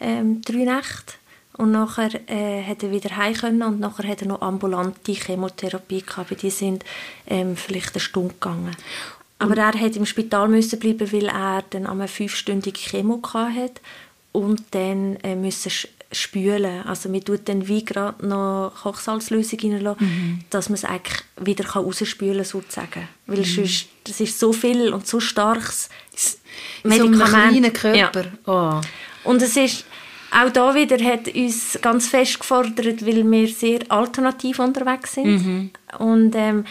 ähm, 0.00 0.40
drei 0.42 0.64
Nächte. 0.64 1.14
Und 1.56 1.72
nachher 1.72 2.10
äh, 2.30 2.62
hat 2.64 2.82
er 2.82 2.90
wieder 2.90 3.16
heim 3.16 3.34
können 3.34 3.62
und 3.62 3.80
nachher 3.80 4.08
hat 4.08 4.22
er 4.22 4.28
noch 4.28 4.40
ambulante 4.40 5.12
Chemotherapie 5.12 6.02
gehabt. 6.02 6.42
Die 6.42 6.50
sind 6.50 6.84
ähm, 7.26 7.56
vielleicht 7.56 7.94
eine 7.94 8.00
Stunde 8.00 8.34
gegangen. 8.34 8.76
Aber 9.38 9.56
er 9.56 9.72
hat 9.72 9.96
im 9.96 10.06
Spital 10.06 10.48
müssen 10.48 10.78
bleiben, 10.78 11.12
weil 11.12 11.28
er 11.28 11.64
dann 11.70 11.86
einmal 11.86 12.08
fünfstündige 12.08 12.78
Chemo 12.78 13.20
hat 13.32 13.80
und 14.32 14.62
dann 14.72 15.16
äh, 15.16 15.34
müssen 15.34 15.72
spülen. 16.12 16.82
Also 16.86 17.08
man 17.08 17.24
tut 17.24 17.48
dann 17.48 17.66
wie 17.68 17.84
gerade 17.84 18.26
noch 18.26 18.72
Kochsalzlösung 18.82 19.60
reinlassen, 19.60 20.06
mhm. 20.06 20.40
dass 20.50 20.68
man 20.68 20.74
es 20.74 20.84
eigentlich 20.84 21.22
wieder 21.38 21.66
rausspülen 21.68 22.36
kann, 22.38 22.44
sozusagen. 22.44 23.08
Weil 23.26 23.38
mhm. 23.38 23.44
sonst, 23.44 23.88
das 24.04 24.20
ist 24.20 24.38
so 24.38 24.52
viel 24.52 24.92
und 24.92 25.06
so 25.06 25.20
starkes 25.20 25.88
Medikament. 26.82 27.16
So 27.16 27.22
ein 27.22 27.50
kleiner 27.50 27.70
Körper. 27.70 28.24
Ja. 28.46 28.80
Oh. 29.24 29.28
Und 29.28 29.42
es 29.42 29.56
ist 29.56 29.84
auch 30.30 30.50
da 30.50 30.74
wieder 30.74 30.98
hat 31.04 31.28
uns 31.34 31.78
ganz 31.82 32.08
fest 32.08 32.40
gefordert, 32.40 33.04
weil 33.04 33.30
wir 33.30 33.48
sehr 33.48 33.80
alternativ 33.88 34.58
unterwegs 34.58 35.14
sind. 35.14 35.26
Mhm. 35.26 35.70
Und, 35.98 36.34
ähm, 36.36 36.64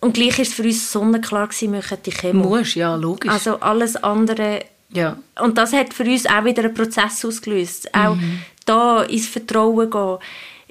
und 0.00 0.14
gleich 0.14 0.38
ist 0.38 0.48
es 0.48 0.54
für 0.54 0.62
uns 0.62 0.92
sonnenklar 0.92 1.48
gewesen, 1.48 1.72
wir 1.72 1.82
die 1.96 2.10
Chemo. 2.10 2.48
Muss, 2.48 2.74
ja, 2.74 2.94
logisch. 2.94 3.30
Also 3.30 3.60
alles 3.60 3.96
andere... 3.96 4.64
Ja. 4.90 5.18
Und 5.40 5.58
das 5.58 5.72
hat 5.72 5.92
für 5.92 6.04
uns 6.04 6.26
auch 6.26 6.44
wieder 6.44 6.64
einen 6.64 6.74
Prozess 6.74 7.24
ausgelöst. 7.24 7.92
Auch 7.94 8.14
mhm. 8.14 8.40
da 8.64 9.02
ins 9.02 9.26
Vertrauen 9.26 9.90
gehen. 9.90 10.18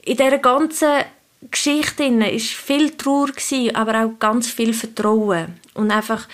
In 0.06 0.18
dieser 0.18 0.38
ganzen 0.38 1.04
Geschichte 1.52 2.04
war 2.04 2.40
viel 2.40 2.92
Trauer, 2.92 3.30
aber 3.74 4.06
auch 4.06 4.20
ganz 4.20 4.50
viel 4.50 4.74
Vertrauen. 4.74 5.60
Und 5.74 5.92
einfach 5.92 6.28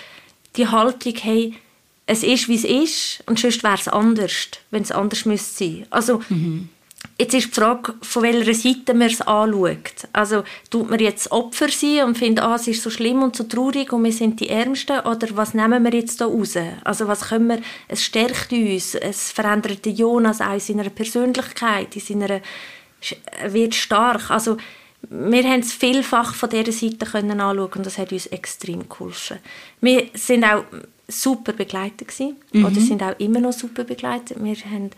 die 0.56 0.68
Haltung, 0.68 1.14
hey, 1.22 1.56
es 2.06 2.24
ist, 2.24 2.48
wie 2.48 2.56
es 2.56 2.64
ist 2.64 3.24
und 3.28 3.40
sonst 3.40 3.64
wäre 3.64 3.76
es 3.76 3.88
anders, 3.88 4.50
wenn 4.70 4.84
es 4.84 4.92
anders 4.92 5.26
müsste 5.26 5.64
sein. 5.64 5.86
Also, 5.90 6.22
mhm. 6.30 6.70
jetzt 7.18 7.34
ist 7.34 7.48
die 7.48 7.60
Frage, 7.60 7.94
von 8.02 8.24
welcher 8.24 8.54
Seite 8.54 8.94
man 8.94 9.08
es 9.08 9.22
anschaut. 9.22 10.08
Also, 10.12 10.44
tut 10.70 10.90
man 10.90 11.00
jetzt 11.00 11.32
Opfer 11.32 11.70
sein 11.70 12.04
und 12.06 12.18
findet, 12.18 12.44
ah, 12.44 12.56
es 12.56 12.68
ist 12.68 12.84
so 12.84 12.90
schlimm 12.90 13.24
und 13.24 13.36
so 13.36 13.44
traurig 13.44 13.94
und 13.94 14.04
wir 14.04 14.12
sind 14.12 14.40
die 14.40 14.50
Ärmsten 14.50 15.00
oder 15.02 15.28
was 15.36 15.54
nehmen 15.54 15.84
wir 15.84 15.94
jetzt 15.94 16.20
da 16.20 16.26
raus? 16.26 16.56
Also, 16.84 17.08
was 17.08 17.30
können 17.30 17.50
wir, 17.50 17.62
es 17.88 18.04
stärkt 18.04 18.52
uns, 18.52 18.96
es 18.96 19.32
verändert 19.32 19.86
Jonas 19.86 20.42
auch 20.42 20.54
in 20.54 20.60
seiner 20.60 20.90
Persönlichkeit, 20.90 21.96
in 21.96 22.02
seiner, 22.02 22.42
wird 23.48 23.76
stark. 23.76 24.30
Also, 24.30 24.58
wir 25.10 25.44
haben 25.44 25.62
es 25.62 25.74
vielfach 25.74 26.36
von 26.36 26.50
dieser 26.50 26.72
Seite 26.72 27.06
können 27.06 27.42
anschauen 27.42 27.72
und 27.74 27.86
das 27.86 27.98
hat 27.98 28.12
uns 28.12 28.28
extrem 28.28 28.88
geholfen. 28.88 29.40
Wir 29.82 30.10
sind 30.14 30.44
auch 30.44 30.64
super 31.12 31.54
begleitet 31.54 32.08
gewesen, 32.08 32.38
mhm. 32.54 32.66
oder 32.66 32.82
sind 32.82 33.04
auch 33.04 33.20
immer 33.20 33.40
noch 33.40 33.54
super 33.54 33.84
begleitet. 33.84 34.38
Wir 34.42 34.56
haben 34.56 34.92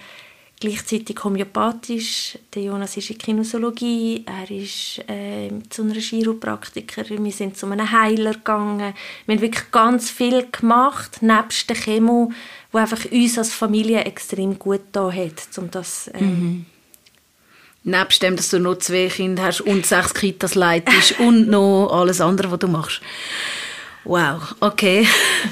gleichzeitig 0.60 1.22
homöopathisch. 1.24 2.38
Der 2.53 2.63
Jonas 2.63 2.96
ist 2.96 3.10
in 3.10 3.17
Kinesiologie, 3.17 4.24
er 4.25 4.50
ist 4.50 5.00
äh, 5.10 5.50
zu 5.70 5.82
einer 5.82 5.96
Chiropraktikerin, 5.96 7.24
wir 7.24 7.32
sind 7.32 7.58
zu 7.58 7.65
einem 7.65 7.91
Heiler 7.91 8.34
gegangen. 8.34 8.93
Wir 9.25 9.36
haben 9.36 9.41
wirklich 9.41 9.72
ganz 9.72 10.10
viel 10.10 10.48
gemacht, 10.50 11.22
nebst 11.22 11.70
der 11.70 11.75
Chemo, 11.75 12.32
wo 12.72 12.77
einfach 12.77 13.03
uns 13.12 13.38
als 13.38 13.53
Familie 13.53 14.05
extrem 14.05 14.58
gut 14.58 14.82
da 14.93 15.12
hat, 15.12 15.48
um 15.58 15.70
das 15.70 16.10
ähm, 16.13 16.27
mhm. 16.27 16.65
Nebst 17.86 18.24
dem, 18.24 18.38
dass 18.38 18.50
du 18.50 18.60
noch 18.60 18.77
zwei 18.77 19.10
Kinder 19.10 19.43
hast 19.43 19.60
und 19.60 19.86
sechs 19.86 20.13
Kitas 20.13 20.55
leitest 20.55 21.20
und 21.20 21.50
noch 21.50 21.89
alles 21.91 22.22
andere, 22.22 22.50
was 22.50 22.60
du 22.60 22.70
machst. 22.70 23.01
Wow, 24.05 24.55
okay. 24.60 25.07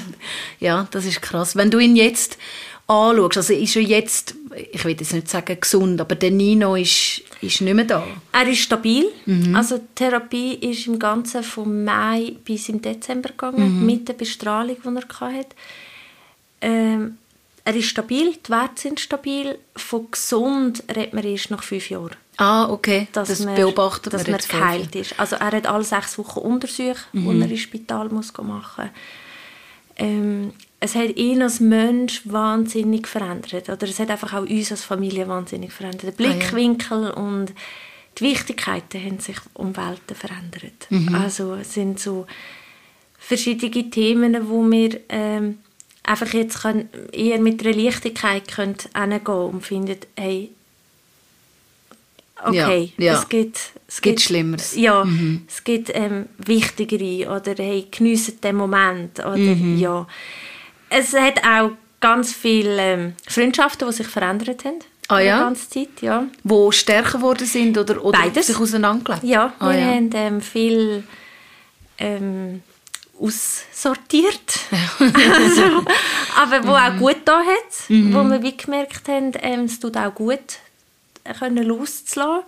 ja, 0.60 0.86
das 0.90 1.04
ist 1.04 1.22
krass. 1.22 1.56
Wenn 1.56 1.70
du 1.70 1.78
ihn 1.78 1.96
jetzt 1.96 2.38
anschaust, 2.86 3.36
also 3.38 3.52
ist 3.54 3.76
er 3.76 3.82
jetzt, 3.82 4.34
ich 4.72 4.84
will 4.84 4.96
jetzt 4.98 5.12
nicht 5.12 5.28
sagen 5.28 5.58
gesund, 5.60 6.00
aber 6.00 6.14
der 6.14 6.30
Nino 6.30 6.76
ist, 6.76 7.22
ist 7.40 7.60
nicht 7.60 7.74
mehr 7.74 7.84
da. 7.84 8.06
Er 8.32 8.48
ist 8.48 8.60
stabil. 8.60 9.06
Mhm. 9.26 9.54
Also 9.56 9.78
die 9.78 9.94
Therapie 9.94 10.54
ist 10.54 10.86
im 10.86 10.98
Ganzen 10.98 11.42
von 11.42 11.84
Mai 11.84 12.34
bis 12.44 12.68
im 12.68 12.82
Dezember 12.82 13.30
gegangen, 13.30 13.80
mhm. 13.80 13.86
mit 13.86 14.08
der 14.08 14.14
Bestrahlung, 14.14 14.76
die 14.84 14.88
er 14.88 15.32
hatte. 15.32 15.56
Ähm, 16.60 17.18
er 17.64 17.76
ist 17.76 17.86
stabil, 17.86 18.36
die 18.44 18.50
Werte 18.50 18.80
sind 18.80 19.00
stabil. 19.00 19.58
Von 19.76 20.10
gesund 20.10 20.82
redet 20.88 21.14
man 21.14 21.24
erst 21.24 21.50
nach 21.50 21.62
fünf 21.62 21.90
Jahren. 21.90 22.16
Ah, 22.36 22.70
okay. 22.70 23.08
Dass 23.12 23.28
das 23.28 23.40
man, 23.40 23.54
beobachtet 23.54 24.12
dass 24.12 24.26
man 24.26 24.36
jetzt 24.36 24.48
geheilt 24.48 24.94
ist. 24.94 25.18
Also 25.18 25.36
er 25.36 25.52
hat 25.52 25.66
alle 25.66 25.84
sechs 25.84 26.16
Wochen 26.18 26.40
Untersuchungen, 26.40 26.96
mhm. 27.12 27.34
die 27.34 27.40
er 27.42 27.50
im 27.50 27.56
Spital 27.56 28.08
muss 28.08 28.32
machen. 28.36 28.90
Ähm, 29.96 30.52
es 30.80 30.94
hat 30.94 31.16
ihn 31.16 31.42
als 31.42 31.60
Mensch 31.60 32.22
wahnsinnig 32.24 33.06
verändert. 33.06 33.68
Oder 33.68 33.86
es 33.86 33.98
hat 33.98 34.10
einfach 34.10 34.32
auch 34.32 34.42
uns 34.42 34.70
als 34.70 34.82
Familie 34.84 35.28
wahnsinnig 35.28 35.72
verändert. 35.72 36.02
Der 36.02 36.10
Blickwinkel 36.12 37.04
ah, 37.04 37.08
ja. 37.08 37.22
und 37.22 37.52
die 38.18 38.24
Wichtigkeiten 38.24 39.02
haben 39.02 39.20
sich 39.20 39.36
um 39.54 39.76
Welten 39.76 40.16
verändert. 40.16 40.86
Mhm. 40.90 41.14
Also 41.14 41.54
es 41.54 41.74
sind 41.74 42.00
so 42.00 42.26
verschiedene 43.18 43.90
Themen, 43.90 44.48
wo 44.48 44.68
wir 44.68 45.00
ähm, 45.08 45.58
einfach 46.02 46.32
jetzt 46.34 46.62
können, 46.62 46.88
eher 47.12 47.38
mit 47.38 47.64
einer 47.64 47.76
Leichtigkeit 47.76 48.48
können 48.48 48.76
und 48.94 49.60
finden, 49.64 49.98
hey, 50.16 50.50
okay, 52.44 52.92
ja, 52.98 53.04
ja. 53.04 53.18
es 53.18 53.28
gibt 53.28 53.58
es 53.86 54.00
gibt, 54.00 54.20
Schlimmeres. 54.20 54.74
Ja, 54.76 55.04
mhm. 55.04 55.44
es 55.48 55.62
gibt 55.64 55.90
ähm, 55.94 56.26
wichtigere 56.38 57.30
oder 57.30 57.54
hey, 57.56 57.86
geniessen 57.90 58.40
den 58.40 58.56
Moment 58.56 59.18
oder 59.20 59.36
mhm. 59.36 59.78
ja 59.78 60.06
es 60.92 61.14
hat 61.14 61.42
auch 61.44 61.72
ganz 62.00 62.32
viele 62.32 62.80
ähm, 62.80 63.12
Freundschaften, 63.26 63.88
die 63.88 63.94
sich 63.94 64.06
verändert 64.06 64.64
haben. 64.64 64.80
Ah 65.08 65.20
ja? 65.20 65.38
Die 65.38 65.44
ganze 65.44 65.70
Zeit, 65.70 66.02
ja. 66.02 66.24
Wo 66.44 66.70
stärker 66.70 67.18
geworden 67.18 67.46
sind 67.46 67.76
oder, 67.78 68.04
oder 68.04 68.18
Beides. 68.18 68.46
sich 68.46 68.58
auseinandergelegt? 68.58 69.24
Ja, 69.24 69.52
ah, 69.58 69.70
wir 69.70 69.78
ja. 69.78 69.86
haben 69.86 70.10
ähm, 70.14 70.40
viel 70.40 71.04
ähm, 71.98 72.62
aussortiert. 73.18 74.60
also, 74.98 75.84
aber 76.36 76.66
wo 76.66 76.72
mhm. 76.72 76.76
auch 76.76 76.98
gut 76.98 77.18
da 77.24 77.38
hat, 77.38 77.88
mhm. 77.88 78.14
wo 78.14 78.22
wir 78.24 78.42
wie 78.42 78.56
gemerkt 78.56 79.08
haben, 79.08 79.32
ähm, 79.40 79.64
es 79.64 79.80
tut 79.80 79.96
auch 79.96 80.14
gut, 80.14 80.58
können 81.38 81.64
loszulassen. 81.64 82.44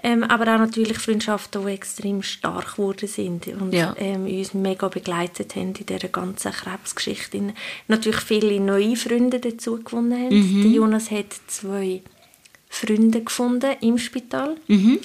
Ähm, 0.00 0.22
aber 0.22 0.54
auch 0.54 0.58
natürlich 0.58 0.98
Freundschaften, 0.98 1.66
die 1.66 1.72
extrem 1.72 2.22
stark 2.22 2.76
geworden 2.76 3.08
sind 3.08 3.48
und 3.48 3.72
ja. 3.72 3.96
ähm, 3.98 4.26
uns 4.26 4.54
mega 4.54 4.86
begleitet 4.86 5.56
haben 5.56 5.74
in 5.74 5.86
dieser 5.86 6.08
ganzen 6.08 6.52
Krebsgeschichte. 6.52 7.54
Natürlich 7.88 8.20
viele 8.20 8.60
neue 8.60 8.94
Freunde 8.94 9.40
dazu 9.40 9.82
gewonnen 9.82 10.12
haben. 10.12 10.36
Mhm. 10.36 10.62
Der 10.62 10.70
Jonas 10.70 11.10
hat 11.10 11.34
zwei 11.48 12.02
Freunde 12.68 13.22
gefunden 13.22 13.74
im 13.80 13.98
Spital. 13.98 14.56
Mhm. 14.68 15.00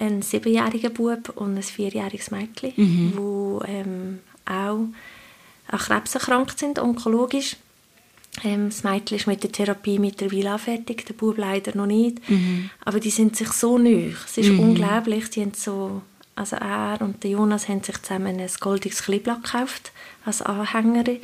Ein 0.00 0.22
siebenjähriger 0.22 0.90
Bub 0.90 1.32
und 1.36 1.56
ein 1.56 1.62
vierjähriges 1.62 2.32
Mädchen, 2.32 2.72
mhm. 2.74 3.12
die 3.12 3.70
ähm, 3.70 4.18
auch 4.44 4.88
an 5.68 5.78
Krebs 5.78 6.16
erkrankt 6.16 6.58
sind, 6.58 6.80
onkologisch. 6.80 7.56
Ähm, 8.44 8.70
das 8.70 8.82
Mädchen 8.82 9.18
ist 9.18 9.26
mit 9.26 9.42
der 9.42 9.52
Therapie 9.52 9.98
mittlerweile 9.98 10.54
auch 10.54 10.60
fertig, 10.60 11.04
der 11.06 11.14
Bub 11.14 11.36
leider 11.36 11.76
noch 11.76 11.86
nicht. 11.86 12.28
Mhm. 12.28 12.70
Aber 12.84 12.98
die 12.98 13.10
sind 13.10 13.36
sich 13.36 13.48
so 13.52 13.78
neu. 13.78 14.12
Es 14.24 14.38
ist 14.38 14.50
mhm. 14.50 14.60
unglaublich. 14.60 15.30
Die 15.30 15.42
haben 15.42 15.52
so, 15.54 16.02
also 16.34 16.56
er 16.56 16.98
und 17.00 17.22
der 17.22 17.32
Jonas 17.32 17.68
haben 17.68 17.82
sich 17.82 18.00
zusammen 18.02 18.40
ein 18.40 18.50
goldiges 18.60 19.02
Kleeblatt 19.02 19.44
gekauft 19.44 19.92
als 20.24 20.42
Anhängerin. 20.42 21.20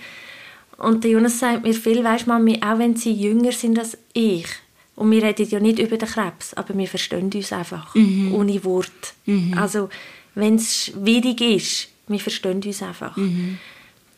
Und 0.76 1.02
der 1.02 1.12
Jonas 1.12 1.40
sagt 1.40 1.64
mir 1.64 1.74
viel, 1.74 2.04
weisst 2.04 2.26
Mami, 2.26 2.60
auch 2.62 2.78
wenn 2.78 2.94
sie 2.94 3.12
jünger 3.12 3.52
sind 3.52 3.78
als 3.78 3.98
ich, 4.12 4.46
und 4.94 5.12
wir 5.12 5.22
reden 5.22 5.48
ja 5.48 5.60
nicht 5.60 5.78
über 5.78 5.96
den 5.96 6.08
Krebs, 6.08 6.54
aber 6.54 6.76
wir 6.76 6.88
verstehen 6.88 7.30
uns 7.32 7.52
einfach, 7.52 7.94
mhm. 7.94 8.34
ohne 8.34 8.64
Wort. 8.64 9.14
Mhm. 9.26 9.56
Also, 9.56 9.90
wenn 10.34 10.56
es 10.56 10.86
schwierig 10.86 11.40
ist, 11.40 11.88
wir 12.08 12.18
verstehen 12.18 12.60
uns 12.64 12.82
einfach. 12.82 13.16
Mhm. 13.16 13.58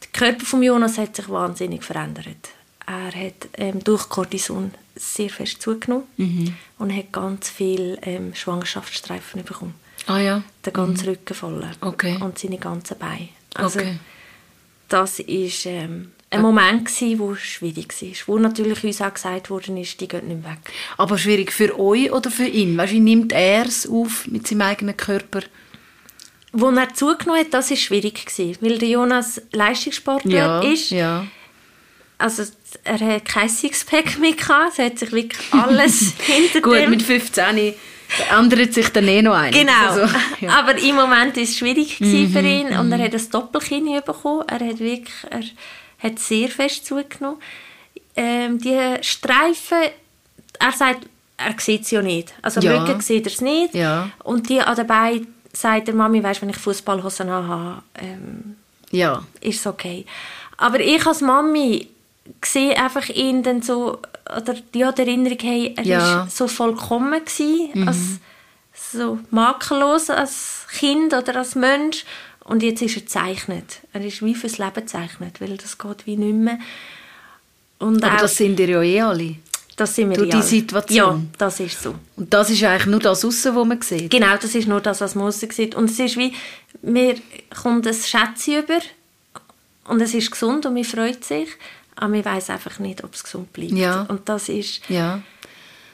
Der 0.02 0.08
Körper 0.18 0.46
von 0.46 0.62
Jonas 0.62 0.96
hat 0.96 1.16
sich 1.16 1.28
wahnsinnig 1.28 1.84
verändert 1.84 2.50
er 2.90 3.26
hat 3.26 3.48
ähm, 3.56 3.84
durch 3.84 4.08
Cortison 4.08 4.72
sehr 4.96 5.30
fest 5.30 5.62
zugenommen 5.62 6.04
mhm. 6.16 6.54
und 6.78 6.94
hat 6.94 7.12
ganz 7.12 7.48
viel 7.48 7.98
ähm, 8.02 8.34
Schwangerschaftsstreifen 8.34 9.44
bekommen. 9.44 9.74
Ah 10.06 10.18
ja? 10.18 10.42
Der 10.64 10.72
ganze 10.72 11.04
mhm. 11.04 11.10
Rücken 11.10 11.34
voll 11.34 11.70
okay. 11.80 12.18
und 12.20 12.38
seine 12.38 12.58
ganzen 12.58 12.98
Beine. 12.98 13.28
Also 13.54 13.80
okay. 13.80 13.98
das 14.88 15.20
war 15.20 15.72
ähm, 15.72 16.12
ein 16.30 16.42
Moment 16.42 16.86
gewesen, 16.86 17.18
wo 17.18 17.34
schwierig 17.34 17.94
war, 18.02 18.08
wo 18.26 18.38
natürlich 18.38 18.82
uns 18.84 19.00
auch 19.02 19.14
gesagt 19.14 19.50
worden 19.50 19.76
ist, 19.76 20.00
die 20.00 20.08
gehen 20.08 20.28
nicht 20.28 20.44
weg. 20.44 20.58
Aber 20.96 21.18
schwierig 21.18 21.52
für 21.52 21.78
euch 21.78 22.12
oder 22.12 22.30
für 22.30 22.46
ihn? 22.46 22.76
Weißt, 22.76 22.92
wie 22.92 23.00
nimmt 23.00 23.32
er 23.32 23.66
es 23.66 23.88
auf 23.88 24.26
mit 24.26 24.46
seinem 24.46 24.62
eigenen 24.62 24.96
Körper? 24.96 25.42
Wo 26.52 26.70
er 26.70 26.94
zugenommen 26.94 27.40
hat, 27.40 27.54
das 27.54 27.70
war 27.70 27.76
schwierig 27.76 28.26
gewesen, 28.26 28.58
weil 28.60 28.78
der 28.78 28.88
Jonas 28.88 29.40
Leistungssportler 29.52 30.36
ja, 30.36 30.60
ist. 30.60 30.90
Ja 30.90 31.26
also 32.20 32.44
er 32.84 33.00
hat 33.00 33.24
kein 33.24 33.48
Sixpack 33.48 34.18
mehr 34.18 34.32
gehabt, 34.32 34.78
es 34.78 34.84
hat 34.84 34.98
sich 34.98 35.12
wirklich 35.12 35.52
alles 35.52 36.14
hinter 36.26 36.60
Gut, 36.60 36.88
mit 36.88 37.02
15 37.02 37.74
ändert 38.30 38.74
sich 38.74 38.88
dann 38.90 39.06
eh 39.06 39.22
noch 39.22 39.34
ein. 39.34 39.52
Genau, 39.52 39.72
also, 39.88 40.00
ja. 40.40 40.58
aber 40.58 40.76
im 40.78 40.96
Moment 40.96 41.36
war 41.36 41.42
es 41.42 41.56
schwierig 41.56 42.00
mhm, 42.00 42.30
für 42.30 42.40
ihn 42.40 42.66
und 42.66 42.92
er 42.92 42.98
mhm. 42.98 43.02
hat 43.02 43.14
ein 43.14 43.30
Doppelkinn 43.30 44.00
bekommen. 44.04 44.44
Er 44.48 44.60
hat 44.60 44.78
wirklich, 44.80 45.14
er 45.30 45.42
hat 45.98 46.18
sehr 46.18 46.48
fest 46.48 46.86
zugenommen. 46.86 47.38
Ähm, 48.16 48.58
die 48.58 48.78
Streifen, 49.02 49.78
er 50.58 50.72
sagt, 50.72 51.06
er 51.36 51.54
sieht 51.58 51.82
es 51.82 51.90
ja 51.90 52.02
nicht. 52.02 52.34
Also 52.42 52.60
am 52.60 52.66
ja. 52.66 52.82
Rücken 52.82 53.00
sieht 53.00 53.26
er 53.26 53.32
es 53.32 53.40
nicht. 53.40 53.74
Ja. 53.74 54.10
Und 54.24 54.48
die 54.48 54.60
an 54.60 54.76
den 54.76 54.86
Beinen 54.86 55.34
sagt 55.52 55.88
der 55.88 55.94
Mami, 55.94 56.22
weißt, 56.22 56.42
wenn 56.42 56.50
ich 56.50 56.56
Fußballhosen 56.56 57.30
habe, 57.30 57.82
ähm, 58.00 58.56
ja. 58.90 59.22
ist 59.40 59.60
es 59.60 59.66
okay. 59.66 60.04
Aber 60.56 60.80
ich 60.80 61.06
als 61.06 61.20
Mami 61.20 61.88
sehe 62.44 62.76
einfach 62.76 63.08
ihn 63.08 63.42
dann 63.42 63.62
so, 63.62 63.98
oder 64.24 64.54
ja, 64.74 64.92
die 64.92 65.02
Erinnerung, 65.02 65.38
hey, 65.40 65.74
er 65.76 65.84
ja. 65.84 66.28
so 66.30 66.48
vollkommen 66.48 67.24
gewesen, 67.24 67.70
mhm. 67.74 67.88
als 67.88 67.98
so 68.92 69.18
makellos 69.30 70.10
als 70.10 70.66
Kind 70.70 71.12
oder 71.12 71.36
als 71.36 71.54
Mensch 71.54 72.04
und 72.44 72.62
jetzt 72.62 72.82
ist 72.82 72.96
er 72.96 73.02
gezeichnet. 73.02 73.80
Er 73.92 74.04
ist 74.04 74.24
wie 74.24 74.34
fürs 74.34 74.58
Leben 74.58 74.74
gezeichnet, 74.74 75.40
weil 75.40 75.56
das 75.56 75.78
geht 75.78 76.06
wie 76.06 76.16
nicht 76.16 76.34
mehr. 76.34 76.58
Und 77.78 78.02
Aber 78.02 78.16
auch, 78.16 78.20
das 78.22 78.36
sind 78.36 78.58
ihr 78.58 78.68
ja 78.68 78.82
eh 78.82 79.00
alle. 79.00 79.36
Das 79.76 79.94
sind 79.94 80.10
wir 80.10 80.16
Durch 80.18 80.30
die 80.30 80.42
Situation. 80.42 81.28
Ja, 81.32 81.38
das 81.38 81.60
ist 81.60 81.82
so. 81.82 81.94
Und 82.16 82.32
das 82.34 82.50
ist 82.50 82.62
eigentlich 82.62 82.86
nur 82.86 83.00
das 83.00 83.24
Aussen, 83.24 83.54
was 83.54 83.66
man 83.66 83.80
sieht? 83.80 84.10
Genau, 84.10 84.36
das 84.36 84.54
ist 84.54 84.68
nur 84.68 84.80
das, 84.80 85.00
was 85.00 85.14
man 85.14 85.28
aussen 85.28 85.50
sieht. 85.50 85.74
Und 85.74 85.90
es 85.90 85.98
ist 85.98 86.16
wie, 86.18 86.34
mir 86.82 87.14
kommt 87.62 87.86
ein 87.86 87.94
Schätzchen 87.94 88.62
über 88.62 88.80
und 89.84 90.02
es 90.02 90.12
ist 90.12 90.30
gesund 90.30 90.66
und 90.66 90.74
man 90.74 90.84
freut 90.84 91.24
sich 91.24 91.48
aber 91.96 92.08
man 92.08 92.24
weiß 92.24 92.50
einfach 92.50 92.78
nicht, 92.78 93.04
ob 93.04 93.14
es 93.14 93.24
gesund 93.24 93.52
bleibt. 93.52 93.72
Ja. 93.72 94.02
Und 94.02 94.28
das 94.28 94.48
ist, 94.48 94.88
ja. 94.88 95.22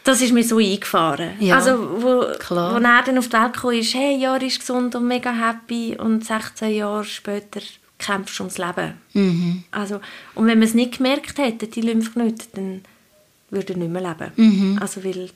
das 0.05 0.21
ist 0.21 0.33
mir 0.33 0.45
so 0.45 0.59
eingefahren. 0.59 1.33
Ja, 1.41 1.57
also, 1.57 2.03
wo, 2.03 2.27
Klar. 2.39 2.75
wo 2.75 2.85
er 2.85 3.03
dann 3.03 3.19
auf 3.19 3.29
die 3.29 3.33
Welt 3.33 3.53
kam, 3.55 3.71
ist, 3.73 3.95
hey, 3.95 4.17
ja, 4.17 4.37
er 4.37 4.43
ist 4.43 4.61
gesund 4.61 4.95
und 4.95 5.07
mega 5.07 5.33
happy 5.33 5.97
und 5.99 6.25
16 6.25 6.75
Jahre 6.75 7.05
später 7.05 7.61
kämpfst 7.99 8.39
du 8.39 8.45
ums 8.45 8.59
Leben. 8.59 8.95
Mhm. 9.15 9.65
Also, 9.71 10.01
und 10.35 10.47
wenn 10.47 10.59
man 10.59 10.69
es 10.69 10.75
nicht 10.75 10.99
gemerkt 10.99 11.39
hätte, 11.39 11.67
die 11.67 11.81
Lymphknoten, 11.81 12.47
dann 12.55 12.83
würde 13.51 13.73
er 13.73 13.79
nicht 13.79 13.91
mehr 13.91 14.03
leben. 14.03 14.33
Mhm. 14.37 14.79
Also, 14.81 15.03
weil, 15.05 15.31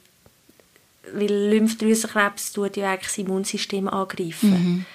weil 1.14 1.50
Lymphdrüsenkrebs 1.50 2.52
tut 2.52 2.76
ja 2.76 2.90
eigentlich 2.90 3.09
das 3.09 3.19
Immunsystem 3.19 3.88
angreifen. 3.88 4.50
Mhm 4.50 4.87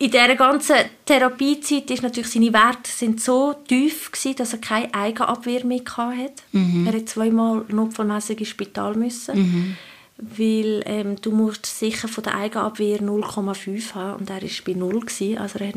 in 0.00 0.10
dieser 0.10 0.34
ganzen 0.34 0.76
Therapiezeit 1.04 1.90
ist 1.90 2.02
natürlich 2.02 2.30
seine 2.30 2.54
Werte 2.54 2.90
sind 2.90 3.20
so 3.20 3.54
tief 3.68 4.10
gewesen, 4.10 4.34
dass 4.36 4.54
er 4.54 4.58
keine 4.58 4.94
Eigenabwehr 4.94 5.62
mehr 5.66 5.82
hatte. 5.84 6.42
Mhm. 6.52 6.86
Er 6.86 6.94
hat 6.94 7.08
zweimal 7.10 7.66
notfallmässig 7.68 8.40
ins 8.40 8.48
Spital 8.48 8.94
müssen, 8.94 9.38
mhm. 9.38 9.76
weil 10.16 10.82
ähm, 10.86 11.20
du 11.20 11.32
musst 11.32 11.66
sicher 11.66 12.08
von 12.08 12.24
der 12.24 12.34
Eigenabwehr 12.34 13.00
0,5 13.02 13.94
haben 13.94 14.20
und 14.20 14.30
er 14.30 14.40
war 14.40 14.50
bei 14.64 14.72
0 14.72 15.00
gewesen, 15.00 15.36
also 15.36 15.58
er, 15.58 15.74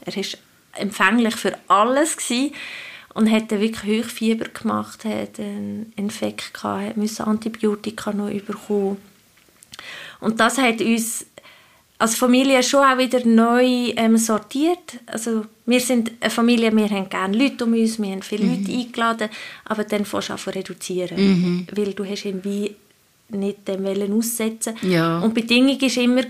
er 0.00 0.16
ist 0.16 0.38
empfänglich 0.72 1.36
für 1.36 1.56
alles 1.68 2.16
gewesen 2.16 2.54
und 3.14 3.30
hat 3.30 3.52
wirklich 3.52 4.04
Hochfieber 4.04 4.46
gemacht, 4.48 5.04
hat 5.04 5.38
einen 5.38 5.92
Infekt 5.94 6.54
gehabt, 6.54 6.96
musste 6.96 7.24
Antibiotika 7.24 8.12
noch 8.12 8.30
bekommen. 8.30 8.96
Und 10.18 10.40
das 10.40 10.58
hat 10.58 10.80
uns 10.80 11.26
als 11.98 12.16
Familie 12.16 12.62
schon 12.62 12.84
auch 12.84 12.98
wieder 12.98 13.24
neu 13.24 13.92
ähm, 13.96 14.16
sortiert. 14.16 15.00
Also 15.06 15.46
wir 15.64 15.80
sind 15.80 16.12
eine 16.20 16.30
Familie, 16.30 16.74
wir 16.76 16.90
haben 16.90 17.08
gerne 17.08 17.36
Leute 17.36 17.64
um 17.64 17.72
uns, 17.72 18.00
wir 18.00 18.10
haben 18.10 18.22
viele 18.22 18.44
mhm. 18.44 18.58
Leute 18.58 18.72
eingeladen, 18.72 19.28
aber 19.64 19.84
dann 19.84 20.04
fängst 20.04 20.28
du 20.28 20.32
an 20.32 20.38
zu 20.38 20.50
reduzieren, 20.50 21.16
mhm. 21.16 21.66
weil 21.74 21.94
du 21.94 22.04
hast 22.04 22.24
irgendwie 22.24 22.76
nicht 23.30 23.66
dem 23.66 23.82
Wellen 23.84 24.12
aussetzen. 24.12 24.74
Ja. 24.82 25.18
Und 25.20 25.36
die 25.36 25.40
Bedingung 25.42 25.80
war 25.80 26.00
immer, 26.00 26.22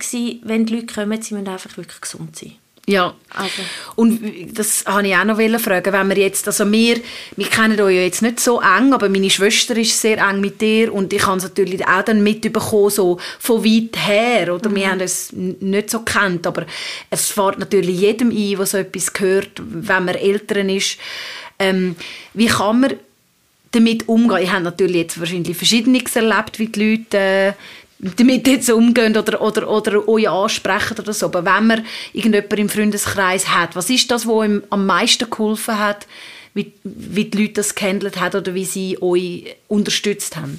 wenn 0.43 0.67
die 0.67 0.75
Leute 0.75 0.95
kommen, 0.95 1.21
sie 1.21 1.35
müssen 1.35 1.49
einfach 1.49 1.77
wirklich 1.77 2.01
gesund 2.01 2.37
sein. 2.37 2.53
Ja, 2.89 3.15
also. 3.31 3.63
und 3.97 4.57
das 4.57 4.87
wollte 4.87 5.09
ich 5.09 5.17
auch 5.17 5.25
noch 5.25 5.61
fragen, 5.61 5.93
wenn 5.93 6.09
wir 6.09 6.19
jetzt, 6.19 6.47
also 6.47 6.71
wir, 6.71 7.01
wir 7.35 7.47
kennen 7.47 7.81
euch 7.81 7.97
ja 7.97 8.03
jetzt 8.03 8.23
nicht 8.23 8.39
so 8.39 8.61
eng, 8.61 8.93
aber 8.93 9.09
meine 9.09 9.29
Schwester 9.29 9.77
ist 9.77 10.01
sehr 10.01 10.19
eng 10.19 10.41
mit 10.41 10.61
dir 10.61 10.95
und 10.95 11.13
ich 11.13 11.27
habe 11.27 11.39
es 11.39 11.43
natürlich 11.43 11.85
auch 11.85 12.05
dann 12.05 12.23
mitbekommen, 12.23 12.91
so 12.91 13.19
von 13.41 13.65
weit 13.65 13.97
her, 13.97 14.55
oder 14.55 14.71
mhm. 14.71 14.77
wir 14.77 14.91
haben 14.93 15.01
es 15.01 15.33
nicht 15.33 15.91
so 15.91 16.01
kennt, 16.03 16.47
aber 16.47 16.65
es 17.11 17.29
fährt 17.31 17.59
natürlich 17.59 18.01
jedem 18.01 18.31
ein, 18.31 18.57
der 18.57 18.67
so 18.67 18.79
etwas 18.79 19.13
hört, 19.19 19.51
wenn 19.57 20.05
man 20.05 20.15
Eltern 20.15 20.69
ist. 20.69 20.99
Ähm, 21.59 21.97
wie 22.35 22.47
kann 22.47 22.81
man 22.83 22.95
damit 23.73 24.09
umgehen? 24.09 24.43
Ich 24.45 24.53
habe 24.53 24.63
natürlich 24.63 24.97
jetzt 24.97 25.19
wahrscheinlich 25.19 25.57
Verschiedenes 25.57 26.15
erlebt, 26.15 26.61
wie 26.61 26.69
die 26.69 26.91
Leute 26.91 27.19
äh, 27.19 27.53
damit 27.99 28.47
jetzt 28.47 28.71
umgehen 28.71 29.17
oder, 29.17 29.41
oder, 29.41 29.69
oder 29.69 30.09
euch 30.09 30.29
ansprechen 30.29 30.99
oder 30.99 31.13
so. 31.13 31.27
Aber 31.27 31.45
wenn 31.45 31.67
man 31.67 31.85
irgendjemanden 32.13 32.59
im 32.59 32.69
Freundeskreis 32.69 33.49
hat, 33.49 33.75
was 33.75 33.91
ist 33.91 34.11
das, 34.11 34.27
was 34.27 34.47
ihm 34.47 34.63
am 34.71 34.87
meisten 34.87 35.31
geholfen 35.31 35.79
hat, 35.79 36.07
wie, 36.55 36.73
wie 36.85 37.25
die 37.27 37.39
Leute 37.39 37.55
das 37.55 37.75
gehandelt 37.75 38.19
haben 38.19 38.41
oder 38.41 38.55
wie 38.55 38.65
sie 38.65 39.01
euch 39.01 39.57
unterstützt 39.69 40.37
haben? 40.37 40.59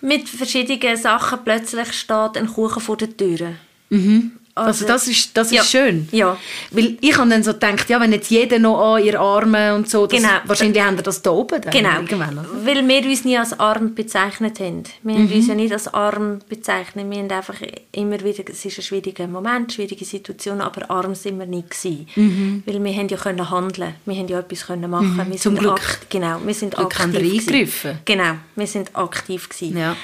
Mit 0.00 0.28
verschiedenen 0.28 0.96
Sachen 0.96 1.38
plötzlich 1.44 1.92
steht 1.92 2.36
ein 2.36 2.46
Kuchen 2.46 2.82
vor 2.82 2.96
der 2.96 3.16
Tür. 3.16 3.54
Mhm. 3.88 4.32
Also, 4.56 4.68
also, 4.68 4.86
das 4.86 5.06
ist, 5.06 5.36
das 5.36 5.48
ist 5.48 5.52
ja. 5.52 5.62
schön. 5.64 6.08
Ja. 6.12 6.38
Weil 6.70 6.96
ich 7.02 7.18
habe 7.18 7.28
dann 7.28 7.42
so 7.42 7.52
gedacht, 7.52 7.90
ja, 7.90 8.00
wenn 8.00 8.10
jetzt 8.12 8.30
jeder 8.30 8.58
noch 8.58 8.94
an 8.94 9.04
ihr 9.04 9.20
Arme 9.20 9.74
und 9.74 9.86
so, 9.86 10.06
das, 10.06 10.18
genau. 10.18 10.32
wahrscheinlich 10.46 10.82
haben 10.82 10.96
wir 10.96 11.02
das 11.02 11.20
da 11.20 11.30
oben 11.30 11.60
dann 11.60 11.70
Genau, 11.70 11.90
weil 12.64 12.88
wir 12.88 13.04
uns 13.04 13.26
nie 13.26 13.36
als 13.36 13.60
arm 13.60 13.94
bezeichnet 13.94 14.58
haben. 14.58 14.84
Wir 15.02 15.14
mhm. 15.14 15.28
haben 15.28 15.32
uns 15.34 15.46
ja 15.48 15.54
nicht 15.54 15.72
als 15.74 15.92
arm 15.92 16.38
bezeichnet. 16.48 17.10
Wir 17.10 17.18
haben 17.18 17.30
einfach 17.30 17.56
immer 17.92 18.18
wieder, 18.20 18.44
es 18.50 18.64
ist 18.64 18.78
ein 18.78 18.82
schwieriger 18.82 19.26
Moment, 19.26 19.74
schwierige 19.74 20.06
Situation, 20.06 20.62
aber 20.62 20.90
arm 20.90 21.14
sind 21.14 21.38
wir 21.38 21.44
nicht 21.44 21.68
gewesen. 21.68 22.08
Mhm. 22.16 22.62
Weil 22.64 22.82
wir 22.82 22.94
haben 22.94 23.08
ja 23.08 23.18
können 23.18 23.50
handeln, 23.50 23.94
wir 24.06 24.16
haben 24.16 24.28
ja 24.28 24.38
etwas 24.38 24.66
können 24.66 24.90
machen. 24.90 25.16
Mhm. 25.16 25.32
Wir 25.32 25.36
Zum 25.36 25.56
Glück. 25.56 25.98
Genau, 26.08 26.40
wir 26.42 26.54
sind 26.54 26.74
Glück 26.74 26.98
aktiv 26.98 27.14
eingegriffen. 27.14 27.98
Genau, 28.06 28.36
wir 28.54 28.66
sind 28.66 28.96
aktiv 28.96 29.50
gewesen. 29.50 29.76
Ja. 29.76 29.94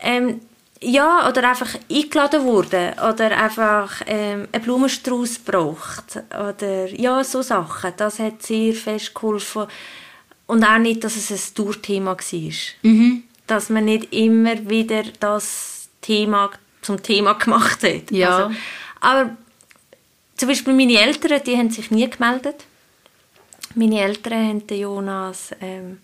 Ähm, 0.00 0.40
ja, 0.80 1.28
oder 1.28 1.48
einfach 1.48 1.74
eingeladen 1.90 2.44
wurde 2.44 2.94
oder 2.98 3.36
einfach 3.36 4.02
ähm, 4.06 4.48
einen 4.52 4.62
Blumenstrauß 4.62 5.40
braucht 5.40 6.22
oder 6.30 6.86
ja, 6.88 7.22
so 7.24 7.42
Sachen. 7.42 7.92
Das 7.96 8.18
hat 8.18 8.42
sehr 8.42 8.74
fest 8.74 9.14
geholfen. 9.14 9.66
Und 10.46 10.64
auch 10.64 10.78
nicht, 10.78 11.04
dass 11.04 11.16
es 11.16 11.30
ein 11.30 11.54
Tourthema 11.54 12.16
war. 12.16 12.52
Mhm. 12.82 13.24
Dass 13.46 13.70
man 13.70 13.84
nicht 13.84 14.12
immer 14.14 14.68
wieder 14.68 15.02
das 15.20 15.88
Thema 16.00 16.50
zum 16.80 17.02
Thema 17.02 17.32
gemacht 17.38 17.82
hat. 17.82 18.10
Ja. 18.10 18.36
Also, 18.36 18.56
aber 19.00 19.36
zum 20.36 20.48
Beispiel 20.48 20.74
meine 20.74 21.00
Eltern, 21.00 21.42
die 21.44 21.56
haben 21.56 21.70
sich 21.70 21.90
nie 21.90 22.08
gemeldet. 22.08 22.64
Meine 23.74 24.00
Eltern 24.00 24.48
haben 24.48 24.66
den 24.66 24.80
Jonas 24.80 25.50
ähm, 25.60 25.98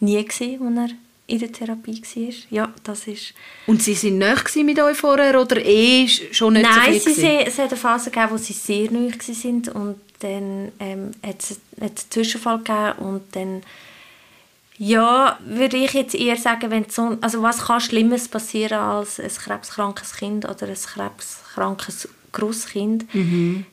nie 0.00 0.24
gesehen, 0.24 0.78
als 0.78 0.90
er 0.90 0.96
in 1.28 1.38
der 1.38 1.52
Therapie 1.52 2.02
war. 2.02 2.34
Ja, 2.50 2.74
das 2.82 3.06
ist... 3.06 3.34
Und 3.66 3.82
Sie 3.82 3.94
sind 3.94 4.18
näher 4.18 4.42
mit 4.64 4.80
euch 4.80 4.96
vorher 4.96 5.40
oder 5.40 5.64
eh 5.64 6.08
schon 6.08 6.54
nicht 6.54 6.62
Nein, 6.62 6.98
so 6.98 7.10
viel 7.10 7.22
Nein, 7.22 7.44
es 7.46 7.58
hat 7.58 7.68
eine 7.68 7.76
Phase 7.76 8.10
gegeben, 8.10 8.32
wo 8.32 8.36
sie 8.38 8.54
sehr 8.54 8.90
näher 8.90 9.12
waren 9.12 9.68
und 9.68 10.00
dann 10.20 10.72
ähm, 10.80 11.10
hat 11.24 11.42
es 11.42 11.60
einen 11.78 11.96
Zwischenfall 11.96 12.58
gegeben 12.58 12.98
und 12.98 13.22
dann 13.36 13.62
ja, 14.78 15.38
würde 15.44 15.76
ich 15.76 15.92
jetzt 15.92 16.14
eher 16.14 16.36
sagen, 16.36 16.70
wenn 16.70 16.88
so, 16.88 17.18
also 17.20 17.42
was 17.42 17.66
kann 17.66 17.80
Schlimmes 17.80 18.28
passieren 18.28 18.78
als 18.78 19.20
ein 19.20 19.28
krebskrankes 19.28 20.14
Kind 20.14 20.44
oder 20.48 20.66
ein 20.66 20.74
krebskrankes 20.74 22.08
Grosskind, 22.32 23.12
mhm. 23.12 23.66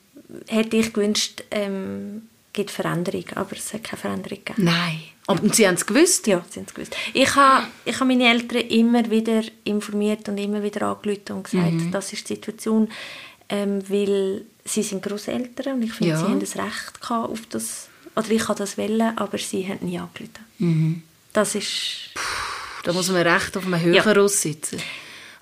hätte 0.48 0.76
ich 0.78 0.92
gewünscht, 0.92 1.44
ähm, 1.52 2.24
gibt 2.54 2.72
Veränderung, 2.72 3.26
aber 3.36 3.56
es 3.56 3.74
hat 3.74 3.84
keine 3.84 4.02
Veränderung 4.02 4.40
gegeben. 4.44 4.66
Nein. 4.66 5.04
Und 5.28 5.56
Sie 5.56 5.68
haben 5.68 5.76
es 5.76 5.86
gewusst? 5.86 6.28
Ja, 6.28 6.44
sie 6.50 6.60
haben 6.60 6.68
es 6.68 6.74
gewusst. 6.74 6.96
Ich 7.14 7.36
habe, 7.36 7.66
ich 7.84 7.96
habe 7.96 8.06
meine 8.06 8.30
Eltern 8.30 8.62
immer 8.62 9.10
wieder 9.10 9.42
informiert 9.64 10.30
und 10.30 10.38
immer 10.38 10.62
wieder 10.62 10.84
angerufen 10.84 11.32
und 11.32 11.44
gesagt, 11.44 11.72
mhm. 11.72 11.92
das 11.92 12.14
ist 12.14 12.30
die 12.30 12.36
Situation, 12.36 12.90
ähm, 13.50 13.82
weil 13.90 14.46
sie 14.64 14.84
sind 14.84 15.02
Großeltern 15.02 15.76
und 15.76 15.84
ich 15.84 15.94
finde, 15.94 16.14
ja. 16.14 16.20
sie 16.20 16.26
haben 16.26 16.40
das 16.40 16.56
Recht 16.56 17.02
gehabt 17.02 17.32
auf 17.32 17.42
das, 17.50 17.88
oder 18.16 18.30
ich 18.30 18.48
habe 18.48 18.58
das 18.58 18.78
wollen, 18.78 19.18
aber 19.18 19.38
sie 19.38 19.68
haben 19.68 19.86
nie 19.86 19.98
angerufen. 19.98 20.46
Mhm. 20.60 21.04
Das 21.34 21.56
ist... 21.56 22.12
Puh, 22.14 22.22
da 22.84 22.94
muss 22.94 23.10
man 23.10 23.24
recht 23.24 23.58
auf 23.58 23.66
einem 23.66 23.82
höheren 23.82 24.16
ja. 24.16 24.22
Ross 24.22 24.42
sitzen. 24.42 24.80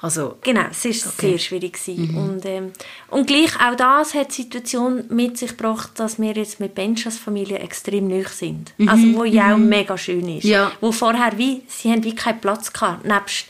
Also, 0.04 0.36
genau, 0.42 0.66
es 0.70 0.84
war 0.84 1.14
okay. 1.14 1.30
sehr 1.30 1.38
schwierig. 1.38 1.80
Mhm. 1.88 2.18
Und, 2.18 2.46
ähm, 2.46 2.74
und 3.10 3.26
gleich 3.26 3.56
auch 3.56 3.74
das 3.78 4.14
hat 4.14 4.32
die 4.32 4.42
Situation 4.42 5.06
mit 5.08 5.38
sich 5.38 5.52
gebracht, 5.52 5.92
dass 5.96 6.20
wir 6.20 6.34
jetzt 6.34 6.60
mit 6.60 6.76
Benchas 6.76 7.18
Familie 7.18 7.60
extrem 7.60 8.10
neu 8.10 8.26
sind. 8.26 8.74
Mhm. 8.78 8.90
Also 8.90 9.14
wo 9.14 9.24
ja 9.24 9.54
auch 9.54 9.58
mhm. 9.58 9.70
mega 9.70 9.98
schön 9.98 10.28
ist. 10.28 10.44
Ja. 10.44 10.74
Wo 10.82 10.92
vorher 10.92 11.38
wie, 11.38 11.62
sie 11.68 11.90
haben 11.90 12.04
wie 12.04 12.14
keinen 12.14 12.42
Platz 12.42 12.74
gehabt, 12.74 13.06
nebst 13.06 13.46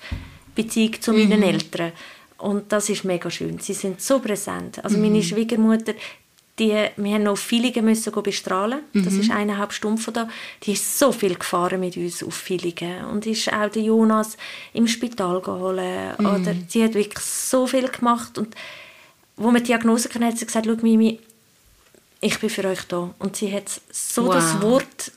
Beziehung 0.53 1.01
zu 1.01 1.11
meinen 1.11 1.39
mhm. 1.39 1.43
Eltern. 1.43 1.91
Und 2.37 2.71
das 2.71 2.87
ist 2.87 3.03
mega 3.03 3.31
schön. 3.31 3.57
Sie 3.57 3.73
sind 3.73 3.99
so 3.99 4.19
präsent. 4.19 4.83
Also 4.85 4.99
meine 4.99 5.17
mhm. 5.17 5.23
Schwiegermutter, 5.23 5.95
die, 6.59 6.87
wir 6.97 7.13
haben 7.15 7.23
noch 7.23 7.37
Villingen 7.37 7.85
müssen 7.85 8.11
bestrahlen. 8.21 8.81
Mhm. 8.93 9.05
Das 9.05 9.13
ist 9.13 9.31
eineinhalb 9.31 9.73
Stunden 9.73 9.97
von 9.97 10.13
da. 10.13 10.29
Die 10.63 10.73
ist 10.73 10.99
so 10.99 11.11
viel 11.11 11.35
gefahren 11.35 11.79
mit 11.79 11.97
uns 11.97 12.23
auf 12.23 12.35
Villingen 12.35 13.05
und 13.05 13.25
ist 13.25 13.51
auch 13.51 13.69
der 13.69 13.81
Jonas 13.81 14.37
im 14.73 14.87
Spital 14.87 15.41
geholt. 15.41 16.19
Mhm. 16.19 16.25
Oder 16.25 16.55
sie 16.67 16.83
hat 16.83 16.93
wirklich 16.93 17.19
so 17.19 17.65
viel 17.65 17.87
gemacht 17.87 18.37
und 18.37 18.55
wo 19.35 19.49
man 19.49 19.63
die 19.63 19.67
Diagnose 19.67 20.09
hatte, 20.09 20.25
hat 20.25 20.37
sie 20.37 20.45
gesagt, 20.45 20.67
schau 20.67 20.75
Mimi, 20.81 21.19
ich 22.21 22.39
bin 22.39 22.49
für 22.49 22.65
euch 22.65 22.83
da. 22.83 23.13
Und 23.17 23.35
sie 23.35 23.51
hat 23.51 23.81
so 23.91 24.27
wow. 24.27 24.35
das 24.35 24.61
Wort 24.61 25.11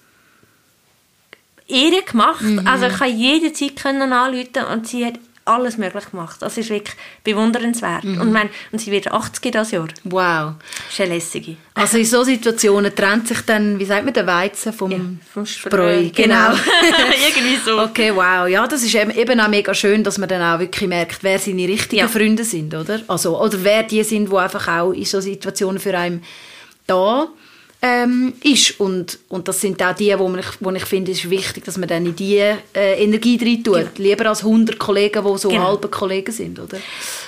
Ehre 1.68 2.02
gemacht. 2.02 2.42
Mhm. 2.42 2.66
Also 2.66 2.86
ich 2.86 2.96
konnte 2.96 3.14
jede 3.14 3.52
Zeit 3.52 3.84
anrufen 3.84 4.64
und 4.72 4.88
sie 4.88 5.04
hat 5.04 5.18
alles 5.46 5.78
möglich 5.78 6.10
gemacht. 6.10 6.42
Das 6.42 6.58
ist 6.58 6.70
wirklich 6.70 6.96
bewundernswert. 7.24 8.04
Mhm. 8.04 8.20
Und, 8.20 8.32
mein, 8.32 8.50
und 8.72 8.80
sie 8.80 8.90
wird 8.90 9.10
80 9.10 9.52
das 9.52 9.70
Jahr. 9.70 9.88
Wow. 10.04 10.54
Das 10.58 10.92
ist 10.92 11.00
eine 11.00 11.14
lässige. 11.14 11.56
Also 11.74 11.98
in 11.98 12.04
solchen 12.04 12.34
Situationen 12.34 12.94
trennt 12.94 13.28
sich 13.28 13.40
dann, 13.42 13.78
wie 13.78 13.84
sagt 13.84 14.04
man, 14.04 14.12
der 14.12 14.26
Weizen 14.26 14.72
vom, 14.72 14.90
ja, 14.90 14.98
vom 15.32 15.46
Spreu. 15.46 16.10
Genau. 16.14 16.50
Irgendwie 17.28 17.56
so. 17.64 17.80
Okay, 17.80 18.14
wow. 18.14 18.48
Ja, 18.48 18.66
das 18.66 18.82
ist 18.82 18.94
eben 18.94 19.40
auch 19.40 19.48
mega 19.48 19.72
schön, 19.72 20.02
dass 20.02 20.18
man 20.18 20.28
dann 20.28 20.42
auch 20.42 20.58
wirklich 20.58 20.88
merkt, 20.88 21.22
wer 21.22 21.38
seine 21.38 21.68
richtigen 21.68 22.00
ja. 22.00 22.08
Freunde 22.08 22.44
sind, 22.44 22.74
oder? 22.74 23.00
Also, 23.06 23.40
oder 23.40 23.62
wer 23.62 23.82
die 23.84 24.02
sind, 24.02 24.30
die 24.30 24.36
einfach 24.36 24.66
auch 24.68 24.92
in 24.92 25.04
solchen 25.04 25.32
Situationen 25.32 25.78
für 25.78 25.96
einen 25.96 26.22
da 26.86 27.28
ähm, 27.86 28.34
ist. 28.42 28.80
Und, 28.80 29.18
und 29.28 29.46
das 29.48 29.60
sind 29.60 29.82
auch 29.82 29.94
die, 29.94 30.16
wo, 30.18 30.28
man, 30.28 30.42
wo 30.60 30.70
ich 30.70 30.84
finde, 30.84 31.12
es 31.12 31.18
ist 31.18 31.30
wichtig, 31.30 31.64
dass 31.64 31.76
man 31.76 31.88
dann 31.88 32.06
in 32.06 32.16
die 32.16 32.38
äh, 32.38 32.56
Energie 32.74 33.38
rein 33.40 33.62
tut. 33.62 33.94
Genau. 33.94 34.08
Lieber 34.08 34.26
als 34.26 34.42
100 34.42 34.78
Kollegen, 34.78 35.24
die 35.24 35.38
so 35.38 35.48
genau. 35.48 35.68
halbe 35.68 35.88
Kollegen 35.88 36.32
sind, 36.32 36.58
oder? 36.58 36.78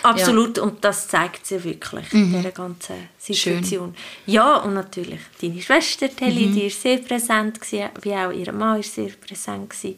Absolut, 0.03 0.57
ja. 0.57 0.63
und 0.65 0.85
das 0.85 1.09
zeigt 1.09 1.47
sie 1.47 1.63
wirklich 1.63 2.13
mhm. 2.13 2.23
in 2.23 2.33
dieser 2.35 2.51
ganzen 2.53 2.97
Situation. 3.19 3.95
Schön. 3.95 4.35
Ja, 4.35 4.57
und 4.59 4.75
natürlich 4.75 5.21
deine 5.41 5.61
Schwester 5.61 6.15
Telly, 6.15 6.47
mhm. 6.47 6.55
die 6.55 6.63
war 6.65 6.71
sehr 6.71 6.99
präsent, 6.99 7.61
gewesen, 7.61 7.89
wie 8.03 8.15
auch 8.15 8.33
ihr 8.33 8.53
Mann 8.53 8.77
war 8.77 8.83
sehr 8.83 9.11
präsent. 9.11 9.71
Gewesen. 9.71 9.97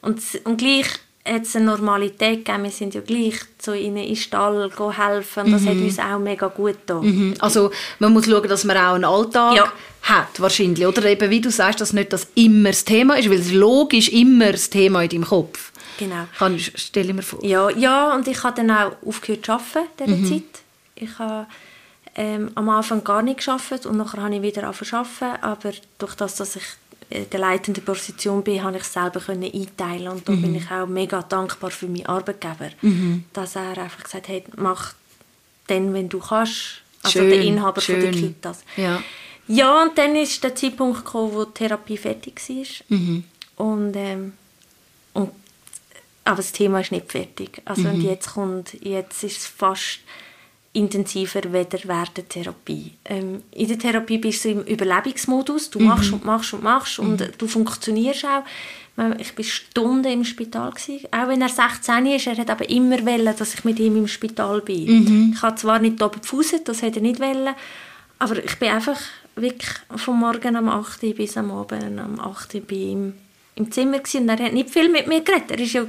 Und, 0.00 0.20
und 0.44 0.56
gleich 0.56 0.86
hat 1.28 1.42
es 1.42 1.56
eine 1.56 1.66
Normalität 1.66 2.44
gegeben. 2.44 2.64
Wir 2.64 2.70
sind 2.70 2.94
ja 2.94 3.00
gleich 3.00 3.36
zu 3.58 3.74
ihnen 3.74 3.98
in 3.98 4.08
den 4.08 4.16
Stall 4.16 4.70
helfen. 4.70 5.44
Und 5.44 5.52
das 5.52 5.62
mhm. 5.62 5.68
hat 5.68 5.76
uns 5.76 5.98
auch 5.98 6.18
mega 6.18 6.46
gut 6.48 6.86
getan. 6.86 7.04
Mhm. 7.04 7.34
Also 7.38 7.70
man 7.98 8.12
muss 8.12 8.26
schauen, 8.26 8.48
dass 8.48 8.64
man 8.64 8.76
auch 8.76 8.94
einen 8.94 9.04
Alltag 9.04 9.56
ja. 9.56 9.72
hat, 10.02 10.40
wahrscheinlich. 10.40 10.86
Oder 10.86 11.04
eben, 11.04 11.30
wie 11.30 11.40
du 11.40 11.50
sagst, 11.50 11.80
dass 11.80 11.92
nicht 11.92 12.12
das 12.12 12.28
immer 12.34 12.70
das 12.70 12.84
Thema 12.84 13.18
ist, 13.18 13.28
weil 13.30 13.40
es 13.40 13.52
logisch 13.52 14.08
immer 14.08 14.52
das 14.52 14.70
Thema 14.70 15.02
in 15.02 15.10
deinem 15.10 15.24
Kopf. 15.24 15.72
Genau. 15.98 16.26
Kann 16.38 16.54
ich, 16.54 16.72
stell 16.76 17.12
mir 17.12 17.22
vor. 17.22 17.44
Ja, 17.44 17.70
ja, 17.70 18.14
und 18.14 18.28
ich 18.28 18.42
habe 18.44 18.56
dann 18.56 18.70
auch 18.70 18.92
aufgehört 19.04 19.46
zu 19.46 19.52
arbeiten 19.52 20.04
in 20.04 20.06
dieser 20.06 20.16
mhm. 20.18 20.28
Zeit. 20.28 20.62
Ich 20.94 21.18
habe 21.18 21.46
ähm, 22.14 22.50
am 22.54 22.68
Anfang 22.68 23.04
gar 23.04 23.22
nicht 23.22 23.44
gearbeitet 23.44 23.86
und 23.86 23.96
nachher 23.96 24.22
habe 24.22 24.34
ich 24.34 24.42
wieder 24.42 24.64
angefangen 24.64 25.06
zu 25.06 25.22
arbeiten. 25.22 25.44
Aber 25.44 25.72
durch 25.98 26.14
das, 26.14 26.36
dass 26.36 26.56
ich 26.56 26.64
der 27.10 27.40
leitenden 27.40 27.84
Position 27.84 28.42
bin, 28.42 28.62
habe 28.62 28.76
ich 28.76 28.84
selber 28.84 29.20
können 29.20 29.44
einteilen 29.52 30.08
und 30.08 30.28
da 30.28 30.32
bin 30.32 30.54
ich 30.54 30.70
auch 30.70 30.86
mega 30.86 31.22
dankbar 31.22 31.70
für 31.70 31.86
meinen 31.86 32.06
Arbeitgeber, 32.06 32.70
dass 33.32 33.56
er 33.56 33.78
einfach 33.78 34.02
gesagt 34.04 34.28
hat, 34.28 34.42
mach 34.56 34.94
dann, 35.66 35.92
wenn 35.94 36.08
du 36.08 36.18
kannst, 36.18 36.82
also 37.02 37.18
Schön, 37.20 37.30
der 37.30 37.40
Inhaber 37.42 37.80
schön. 37.80 38.00
von 38.02 38.12
der 38.12 38.20
Kitas. 38.20 38.64
Ja. 38.76 39.02
Ja, 39.46 39.82
und 39.82 39.96
dann 39.96 40.14
ist 40.16 40.42
der 40.44 40.54
Zeitpunkt 40.54 41.04
gekommen, 41.04 41.32
wo 41.32 41.44
die 41.46 41.52
Therapie 41.54 41.96
fertig 41.96 42.40
war. 42.48 42.66
Mhm. 42.98 43.24
Und, 43.56 43.94
ähm, 43.96 44.32
und, 45.14 45.30
aber 46.24 46.36
das 46.36 46.52
Thema 46.52 46.80
ist 46.80 46.92
nicht 46.92 47.10
fertig. 47.10 47.62
Also 47.64 47.82
Mhm. 47.82 47.88
und 47.94 48.00
jetzt 48.02 48.32
kommt, 48.34 48.74
jetzt 48.82 49.22
ist 49.24 49.38
es 49.38 49.46
fast 49.46 50.00
intensiver 50.72 51.52
weder 51.52 51.78
während 51.84 52.16
der 52.16 52.28
Therapie. 52.28 52.92
Ähm, 53.04 53.42
in 53.52 53.68
der 53.68 53.78
Therapie 53.78 54.18
bist 54.18 54.44
du 54.44 54.50
im 54.50 54.60
Überlebensmodus. 54.62 55.70
Du 55.70 55.80
machst 55.80 56.12
und 56.12 56.24
machst 56.24 56.52
und 56.52 56.62
machst 56.62 56.98
und 56.98 57.20
äh, 57.20 57.30
du 57.36 57.46
funktionierst 57.46 58.24
auch. 58.26 58.44
Ich 59.18 59.36
war 59.38 59.44
Stunden 59.44 60.10
im 60.12 60.24
Spital. 60.24 60.72
Gewesen. 60.72 61.06
Auch 61.12 61.28
wenn 61.28 61.40
er 61.40 61.48
16 61.48 62.04
ist, 62.06 62.26
er 62.26 62.36
hat 62.36 62.50
aber 62.50 62.68
immer 62.68 62.98
wollen, 63.06 63.32
dass 63.36 63.54
ich 63.54 63.64
mit 63.64 63.78
ihm 63.78 63.96
im 63.96 64.08
Spital 64.08 64.60
bin. 64.60 65.32
Ich 65.34 65.40
habe 65.42 65.54
zwar 65.54 65.78
nicht 65.78 66.02
oben 66.02 66.20
gefußt, 66.20 66.62
das 66.64 66.82
hätte 66.82 66.98
er 66.98 67.02
nicht 67.02 67.20
wollen, 67.20 67.54
aber 68.18 68.44
ich 68.44 68.56
bin 68.58 68.70
einfach 68.70 68.98
wirklich 69.36 69.70
vom 69.94 70.18
Morgen 70.18 70.56
am 70.56 70.68
8 70.68 71.00
Uhr 71.04 71.14
bis 71.14 71.36
am 71.36 71.52
Abend 71.52 71.96
am 72.00 72.18
8 72.18 72.54
Uhr 72.56 72.60
bei 72.68 72.74
ihm 72.74 73.14
im 73.54 73.70
Zimmer 73.70 73.98
gewesen. 73.98 74.22
und 74.22 74.30
er 74.40 74.46
hat 74.46 74.52
nicht 74.52 74.70
viel 74.70 74.88
mit 74.88 75.06
mir 75.06 75.20
geredet. 75.20 75.52
Er 75.52 75.60
ist 75.60 75.72
ja 75.74 75.84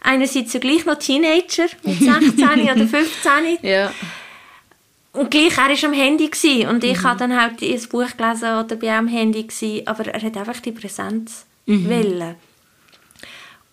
einerseits 0.00 0.52
ja 0.52 0.58
gleich 0.60 0.84
noch 0.84 0.98
Teenager 0.98 1.66
mit 1.84 1.98
16 2.00 2.42
oder 2.44 2.86
15 2.88 3.58
Ja. 3.62 3.92
Und 5.18 5.30
gleich, 5.30 5.58
er 5.58 5.68
war 5.68 5.84
am 5.84 5.92
Handy 5.92 6.28
gewesen. 6.28 6.68
und 6.68 6.84
ich 6.84 7.02
habe 7.02 7.18
dann 7.18 7.40
halt 7.40 7.60
ein 7.62 7.88
Buch 7.88 8.16
gelesen 8.16 8.58
oder 8.58 8.76
bei 8.76 8.96
am 8.96 9.08
Handy 9.08 9.42
gewesen, 9.42 9.86
aber 9.86 10.06
er 10.06 10.22
hat 10.22 10.36
einfach 10.36 10.60
die 10.60 10.72
Präsenz 10.72 11.44
wollen. 11.66 12.36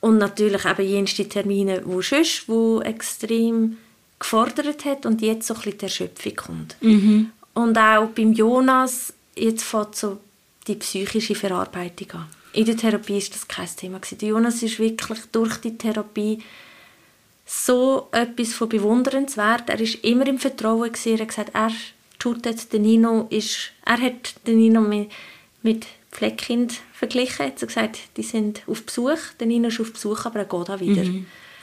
Und 0.02 0.18
natürlich 0.18 0.66
eben 0.66 0.88
jenste 0.88 1.28
Termine, 1.28 1.82
wo 1.86 2.02
sonst, 2.02 2.48
wo 2.48 2.82
extrem 2.82 3.78
gefordert 4.20 4.86
hat 4.86 5.06
und 5.06 5.22
jetzt 5.22 5.48
so 5.48 5.54
ein 5.54 5.62
bisschen 5.62 5.78
die 5.78 5.86
Erschöpfung 5.86 6.36
kommt. 6.36 6.76
Und 7.54 7.78
auch 7.78 8.08
beim 8.08 8.34
Jonas, 8.34 9.14
jetzt 9.36 9.64
fängt 9.64 9.96
so 9.96 10.18
die 10.68 10.76
psychische 10.76 11.36
Verarbeitung 11.36 12.12
an. 12.20 12.26
In 12.54 12.66
der 12.66 12.78
Therapie 12.78 13.18
ist 13.18 13.34
das 13.34 13.48
kein 13.48 13.68
Thema. 13.76 14.00
Der 14.00 14.30
Jonas 14.30 14.64
ist 14.64 14.80
wirklich 14.80 15.20
durch 15.32 15.58
die 15.58 15.78
Therapie 15.78 16.40
so 17.46 18.08
etwas 18.12 18.54
von 18.54 18.70
bewundernswert. 18.70 19.70
Er 19.70 19.80
ist 19.80 19.96
immer 20.04 20.26
im 20.28 20.40
Vertrauen 20.40 20.92
gewesen. 20.92 21.14
Er 21.14 21.20
hat 21.22 21.28
gesagt, 21.30 21.52
er 21.54 21.72
tut 22.20 22.46
jetzt 22.46 22.74
den 22.74 22.82
Nino 22.82 23.28
ist, 23.30 23.72
er 23.86 24.00
hat 24.02 24.36
den 24.48 24.58
Nino 24.58 24.82
mit, 24.82 25.12
mit 25.62 25.86
Pfleckkind 26.12 26.74
verglichen. 26.94 27.42
Er 27.46 27.48
hat 27.48 27.60
gesagt, 27.60 28.00
die 28.18 28.24
sind 28.24 28.62
auf 28.68 28.84
Besuch. 28.84 29.20
Der 29.40 29.48
Nino 29.48 29.68
ist 29.68 29.80
auf 29.80 29.94
Besuch, 29.94 30.26
aber 30.26 30.40
er 30.40 30.46
geht 30.46 30.70
auch 30.70 30.80
wieder. 30.80 31.04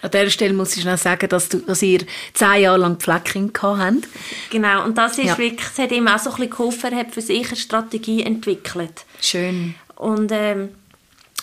An 0.03 0.11
dieser 0.11 0.31
Stelle 0.31 0.53
muss 0.53 0.77
ich 0.77 0.85
noch 0.85 0.99
sagen, 0.99 1.29
dass, 1.29 1.49
du, 1.49 1.59
dass 1.59 1.81
ihr 1.83 2.01
zehn 2.35 2.63
Jahre 2.63 2.79
lang 2.79 2.97
Pfleckkind 2.99 3.55
gehabt 3.55 3.81
habt. 3.81 4.09
Genau, 4.51 4.85
und 4.85 4.99
das 4.99 5.17
ist 5.19 5.27
Ja. 5.27 5.39
wirklich, 5.39 5.69
es 5.73 5.79
hat 5.79 5.93
ihm 5.93 6.09
auch 6.09 6.19
so 6.19 6.31
ein 6.31 6.37
bisschen 6.37 6.51
geholfen, 6.51 6.93
er 6.93 6.99
hat 6.99 7.13
für 7.15 7.21
sich 7.21 7.47
eine 7.47 7.57
Strategie 7.57 8.23
entwickelt. 8.25 9.05
Schön. 9.21 9.75
Und 9.95 10.33
ähm, 10.33 10.71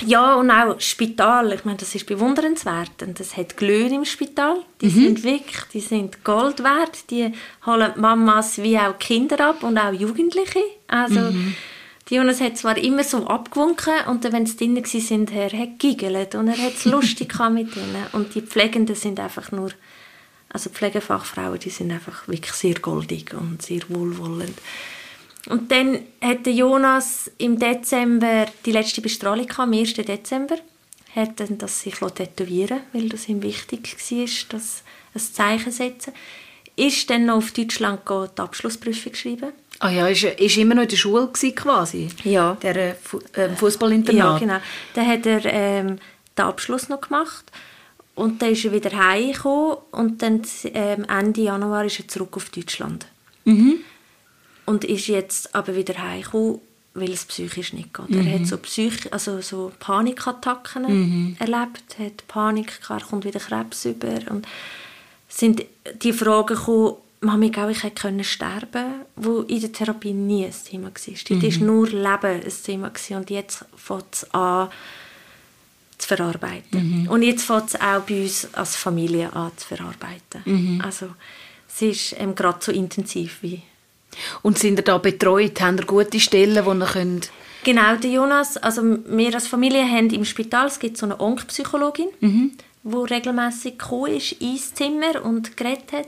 ja, 0.05 0.35
und 0.35 0.49
auch 0.49 0.79
Spital, 0.79 1.53
ich 1.53 1.65
meine, 1.65 1.77
das 1.77 1.93
ist 1.93 2.05
bewundernswert. 2.05 3.03
Und 3.03 3.19
es 3.19 3.35
hat 3.35 3.57
Glöhn 3.57 3.93
im 3.93 4.05
Spital, 4.05 4.57
die 4.81 4.89
sind 4.89 5.23
wirklich, 5.23 5.61
die 5.73 5.81
sind 5.81 6.23
Gold 6.23 6.63
wert. 6.63 7.09
Die 7.11 7.33
holen 7.65 7.91
Mamas 7.97 8.61
wie 8.61 8.77
auch 8.77 8.97
Kinder 8.97 9.49
ab 9.49 9.63
und 9.63 9.77
auch 9.77 9.91
Jugendliche. 9.91 10.61
Also, 10.87 11.33
die 12.09 12.15
Jonas 12.15 12.41
hat 12.41 12.57
zwar 12.57 12.77
immer 12.77 13.03
so 13.03 13.27
abgewunken 13.27 13.93
und 14.07 14.25
dann, 14.25 14.33
wenn 14.33 14.45
sie 14.45 14.57
drinnen 14.57 14.83
waren, 14.83 15.27
er 15.27 15.59
hat 15.59 15.79
giggelt 15.79 16.33
und 16.33 16.47
er 16.47 16.57
hat 16.57 16.73
es 16.75 16.85
lustig 16.85 17.37
mit 17.51 17.75
ihnen. 17.75 18.05
Und 18.13 18.33
die 18.33 18.41
Pflegenden 18.41 18.95
sind 18.95 19.19
einfach 19.19 19.51
nur, 19.51 19.71
also 20.49 20.71
Pflegefachfrauen, 20.71 21.59
die 21.59 21.69
sind 21.69 21.91
einfach 21.91 22.27
wirklich 22.27 22.53
sehr 22.53 22.75
goldig 22.75 23.33
und 23.33 23.61
sehr 23.61 23.81
wohlwollend. 23.89 24.57
Und 25.47 25.71
dann 25.71 25.99
hat 26.21 26.45
Jonas 26.47 27.31
im 27.37 27.57
Dezember 27.57 28.47
die 28.65 28.71
letzte 28.71 29.01
Bestrahlung 29.01 29.47
gehabt, 29.47 29.59
am 29.59 29.73
1. 29.73 29.93
Dezember. 29.93 30.57
Hat 31.15 31.39
dann 31.39 31.57
das 31.57 31.81
sich 31.81 31.95
tätowieren 31.95 32.81
weil 32.93 33.09
das 33.09 33.27
ihm 33.27 33.41
wichtig 33.41 33.97
war, 33.97 34.27
das 34.49 34.83
ein 35.15 35.21
Zeichen 35.21 35.71
setzen. 35.71 36.13
Ist 36.75 37.09
dann 37.09 37.25
noch 37.25 37.37
auf 37.37 37.51
Deutschland 37.51 38.05
gegangen, 38.05 38.29
die 38.37 38.41
Abschlussprüfung 38.41 39.11
geschrieben. 39.11 39.51
Ah 39.79 39.89
ja, 39.89 40.07
ist, 40.07 40.23
ist 40.23 40.57
immer 40.57 40.75
noch 40.75 40.83
in 40.83 40.89
der 40.89 40.97
Schule 40.97 41.27
gewesen, 41.27 41.55
quasi? 41.55 42.09
Ja. 42.23 42.57
Der 42.61 42.75
äh, 42.75 42.95
Fu 42.95 43.19
äh, 43.33 43.49
Fußballinternat? 43.49 44.17
Ja, 44.17 44.37
genau. 44.37 44.59
Dann 44.93 45.07
hat 45.07 45.25
er 45.25 45.45
ähm, 45.45 45.99
den 46.37 46.45
Abschluss 46.45 46.89
noch 46.89 47.01
gemacht. 47.01 47.45
Und 48.15 48.41
dann 48.41 48.51
ist 48.51 48.65
er 48.65 48.73
wieder 48.73 48.91
heimgekommen. 48.91 49.77
Und 49.91 50.21
dann 50.21 50.41
ähm, 50.73 51.05
Ende 51.09 51.41
Januar 51.41 51.85
ist 51.85 51.99
er 51.99 52.07
zurück 52.07 52.35
auf 52.37 52.49
Deutschland. 52.49 53.07
Und 54.69 54.83
ist 54.85 55.07
jetzt 55.07 55.55
aber 55.55 55.75
wieder 55.75 55.97
heimgekommen, 55.97 56.59
weil 56.93 57.11
es 57.11 57.25
psychisch 57.25 57.73
nicht 57.73 57.91
geht. 57.91 58.11
Er 58.11 58.39
hat 58.39 58.45
so, 58.45 58.57
Psych 58.57 59.11
also 59.11 59.41
so 59.41 59.71
Panikattacken 59.79 61.35
erlebt, 61.39 61.97
hat 61.97 62.27
Panik, 62.27 62.79
gehabt, 62.79 63.07
kommt 63.07 63.25
wieder 63.25 63.39
Krebs 63.39 63.85
über. 63.85 64.19
Und 64.29 64.47
sind 65.27 65.63
die 66.03 66.13
Fragen 66.13 66.55
gekommen, 66.55 66.97
Mami, 67.21 67.49
glaube 67.49 67.71
ich, 67.71 67.81
hätte 67.81 68.01
können 68.01 68.23
sterben 68.23 69.01
wo 69.15 69.41
in 69.41 69.59
der 69.59 69.71
Therapie 69.71 70.13
nie 70.13 70.45
ein 70.45 70.53
Thema 70.53 70.87
war. 70.87 70.91
Dort 71.29 71.43
war 71.43 71.65
nur 71.65 71.87
Leben 71.87 72.43
ein 72.43 72.53
Thema. 72.63 72.91
Und 73.17 73.29
jetzt 73.31 73.65
fängt 73.75 74.13
es 74.13 74.33
an, 74.33 74.69
zu 75.97 76.07
verarbeiten. 76.07 77.07
Und 77.09 77.23
jetzt 77.23 77.43
fängt 77.43 77.69
es 77.69 77.75
auch 77.75 78.01
bei 78.01 78.21
uns 78.21 78.47
als 78.53 78.75
Familie 78.75 79.33
an 79.33 79.51
zu 79.57 79.67
verarbeiten. 79.67 80.79
Also 80.83 81.07
es 81.67 81.81
ist 81.81 82.15
ähm, 82.19 82.35
gerade 82.35 82.59
so 82.61 82.71
intensiv 82.71 83.39
wie... 83.41 83.63
Und 84.41 84.59
sind 84.59 84.79
ihr 84.79 84.83
da 84.83 84.97
betreut? 84.97 85.61
Habt 85.61 85.79
ihr 85.79 85.85
gute 85.85 86.19
Stellen, 86.19 86.65
wo 86.65 86.73
ihr 86.73 86.85
könnt... 86.85 87.31
Genau, 87.63 87.95
der 87.97 88.09
Jonas, 88.09 88.55
also 88.57 88.81
wir 89.05 89.33
als 89.33 89.47
Familie 89.47 89.83
haben 89.83 90.09
im 90.11 90.23
Spital, 90.23 90.67
es 90.67 90.79
gibt 90.79 90.97
so 90.97 91.05
eine 91.05 91.19
Onkpsychologin, 91.19 92.07
die 92.83 92.95
regelmäßig 92.95 93.77
gekommen 93.77 94.15
ist 94.15 94.31
ins 94.33 94.73
Zimmer 94.73 95.23
und 95.23 95.57
geredet 95.57 95.91
hat. 95.91 96.05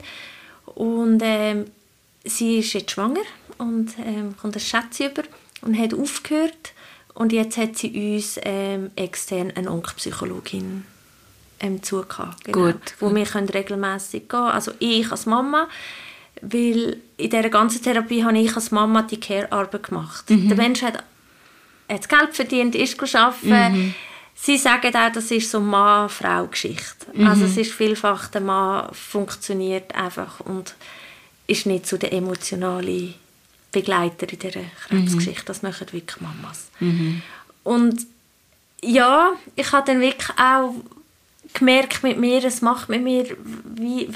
Und 0.66 1.22
ähm, 1.22 1.66
sie 2.24 2.60
ist 2.60 2.72
jetzt 2.74 2.92
schwanger 2.92 3.22
und 3.58 3.94
ähm, 4.04 4.36
kommt 4.38 4.56
ein 4.56 4.62
Schätze 4.62 5.08
über 5.08 5.24
und 5.62 5.78
hat 5.78 5.94
aufgehört. 5.94 6.74
Und 7.14 7.34
jetzt 7.34 7.58
hat 7.58 7.78
sie 7.78 8.16
uns 8.16 8.40
ähm, 8.44 8.92
extern 8.96 9.52
eine 9.56 9.70
Onkpsychologin 9.70 10.86
ähm, 11.60 11.84
zugehabt. 11.84 12.46
Genau, 12.46 12.68
Gut, 12.68 12.96
Wo 13.00 13.14
wir 13.14 13.26
können 13.26 13.50
regelmäßig 13.50 14.30
gehen 14.30 14.40
Also 14.40 14.72
ich 14.80 15.12
als 15.12 15.26
Mama, 15.26 15.68
weil 16.42 16.98
in 17.18 17.30
dieser 17.30 17.50
ganzen 17.50 17.82
Therapie 17.82 18.24
habe 18.24 18.38
ich 18.40 18.56
als 18.56 18.72
Mama 18.72 19.04
die 19.04 19.20
Care-Arbeit 19.20 19.84
gemacht. 19.84 20.26
Der 20.30 20.58
Mensch 20.58 20.82
hat, 20.82 21.04
hat 21.88 22.10
Geld 22.10 22.34
verdient, 22.36 22.76
ist 22.76 23.16
arbeiten. 23.16 23.96
Sie 24.34 24.58
sagen 24.58 24.96
auch, 24.96 25.12
das 25.12 25.30
ist 25.30 25.52
so 25.52 25.60
Mann-Frau-Geschichte. 25.60 27.08
Also 27.24 27.46
es 27.46 27.58
ist 27.58 27.74
vielfach, 27.74 28.28
der 28.30 28.42
Mann 28.42 28.90
funktioniert 28.94 29.94
einfach 29.94 30.40
und 30.40 30.74
ist 31.46 31.66
nicht 31.66 31.86
so 31.86 31.98
der 31.98 32.14
emotionale 32.14 33.14
Begleiter 33.72 34.28
in 34.32 34.40
dieser 34.40 34.62
Krebsgeschichte. 34.88 35.46
Das 35.46 35.62
machen 35.62 35.88
wirklich 35.92 36.20
Mamas. 36.22 36.70
Und 37.64 38.08
ja, 38.84 39.34
ich 39.56 39.72
habe 39.72 39.86
dann 39.86 40.02
wirklich 40.02 40.30
auch 40.40 40.74
gemerkt 41.54 42.02
mit 42.02 42.18
mir, 42.18 42.44
es 42.44 42.62
macht 42.62 42.90
mit 42.90 43.04
mir 43.04 43.38
wie 43.76 44.10